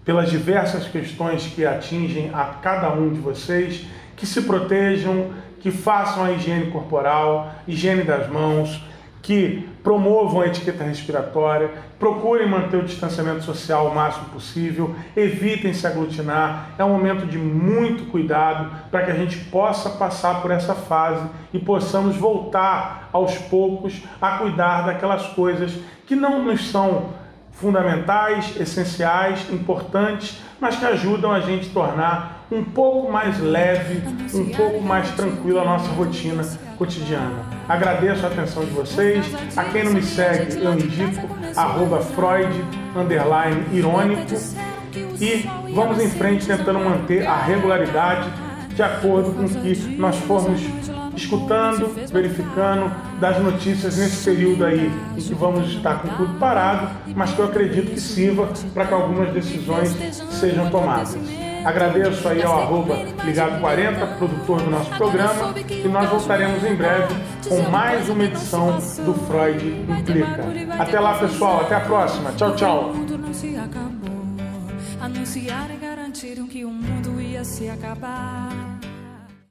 pelas 0.05 0.31
diversas 0.31 0.87
questões 0.87 1.47
que 1.47 1.67
atingem 1.67 2.31
a 2.33 2.45
cada 2.63 2.93
um 2.93 3.13
de 3.13 3.21
vocês, 3.21 3.85
que 4.17 4.27
se 4.27 4.43
protejam, 4.43 5.31
que 5.61 5.71
façam 5.71 6.25
a 6.25 6.33
higiene 6.33 6.71
corporal, 6.71 7.53
higiene 7.67 8.03
das 8.03 8.29
mãos, 8.29 8.83
que 9.23 9.69
promovam 9.83 10.41
a 10.41 10.47
etiqueta 10.47 10.85
respiratória, 10.85 11.71
procurem 11.99 12.49
manter 12.49 12.79
o 12.79 12.85
distanciamento 12.85 13.43
social 13.43 13.89
o 13.89 13.95
máximo 13.95 14.27
possível, 14.27 14.95
evitem 15.17 15.75
se 15.75 15.87
aglutinar. 15.87 16.71
É 16.79 16.85
um 16.85 16.91
momento 16.91 17.27
de 17.27 17.37
muito 17.37 18.11
cuidado 18.11 18.71
para 18.91 19.05
que 19.05 19.11
a 19.11 19.15
gente 19.15 19.37
possa 19.47 19.91
passar 19.91 20.41
por 20.41 20.51
essa 20.51 20.75
fase 20.75 21.27
e 21.53 21.59
possamos 21.59 22.17
voltar 22.17 23.11
aos 23.13 23.37
poucos 23.37 24.03
a 24.21 24.39
cuidar 24.39 24.87
daquelas 24.87 25.27
coisas 25.29 25.73
que 26.07 26.17
não 26.17 26.43
nos 26.43 26.71
são 26.71 27.11
fundamentais, 27.61 28.55
essenciais, 28.59 29.47
importantes, 29.51 30.41
mas 30.61 30.77
que 30.77 30.85
ajudam 30.85 31.33
a 31.33 31.41
gente 31.41 31.69
a 31.69 31.73
tornar 31.73 32.47
um 32.51 32.65
pouco 32.65 33.11
mais 33.11 33.39
leve, 33.41 34.03
um 34.35 34.49
pouco 34.51 34.81
mais 34.81 35.11
tranquilo 35.11 35.61
a 35.61 35.65
nossa 35.65 35.89
rotina 35.93 36.43
cotidiana. 36.77 37.45
Agradeço 37.69 38.25
a 38.25 38.29
atenção 38.29 38.65
de 38.65 38.71
vocês. 38.71 39.27
A 39.57 39.65
quem 39.65 39.85
não 39.85 39.93
me 39.93 40.03
segue, 40.03 40.63
eu 40.63 40.73
indico 40.75 41.29
arroba 41.55 42.01
Freud 42.01 42.65
underline 42.97 43.65
irônico 43.73 44.35
e 45.21 45.49
vamos 45.75 46.03
em 46.03 46.09
frente 46.09 46.47
tentando 46.47 46.79
manter 46.79 47.27
a 47.27 47.37
regularidade 47.37 48.31
de 48.75 48.83
acordo 48.83 49.33
com 49.33 49.45
o 49.45 49.49
que 49.49 49.77
nós 49.99 50.17
formos 50.21 50.61
escutando, 51.15 51.89
verificando 52.11 52.91
das 53.21 53.39
notícias 53.43 53.97
nesse 53.97 54.25
período 54.25 54.65
aí 54.65 54.91
em 55.17 55.21
que 55.21 55.35
vamos 55.35 55.69
estar 55.73 56.03
com 56.03 56.09
tudo 56.09 56.39
parado, 56.39 56.89
mas 57.15 57.33
que 57.33 57.39
eu 57.39 57.47
acredito 57.47 57.91
que 57.91 58.01
sirva 58.01 58.49
para 58.73 58.87
que 58.87 58.95
algumas 58.95 59.33
decisões 59.33 59.95
sejam 60.31 60.71
tomadas. 60.71 61.17
Agradeço 61.65 62.27
aí 62.29 62.43
ao 62.43 62.63
arroba 62.63 62.97
Ligado40, 63.25 64.17
produtor 64.17 64.63
do 64.63 64.71
nosso 64.71 64.91
programa, 64.97 65.55
e 65.69 65.89
nós 65.89 66.09
voltaremos 66.09 66.63
em 66.65 66.75
breve 66.75 67.15
com 67.49 67.61
mais 67.71 68.09
uma 68.09 68.25
edição 68.25 68.79
do 69.05 69.15
Freud 69.27 69.67
Implica. 69.67 70.45
Até 70.79 71.01
lá, 71.01 71.19
pessoal. 71.19 71.63
Até 71.63 71.75
a 71.75 71.81
próxima. 71.81 72.33
Tchau, 72.33 72.55
tchau. 72.55 72.95
Anunciaram 75.01 75.75
e 75.75 75.79
garantiram 75.79 76.47
que 76.47 76.65
o 76.65 76.71
mundo 76.71 77.21
ia 77.21 77.45
se 77.45 77.69
acabar. 77.69 78.68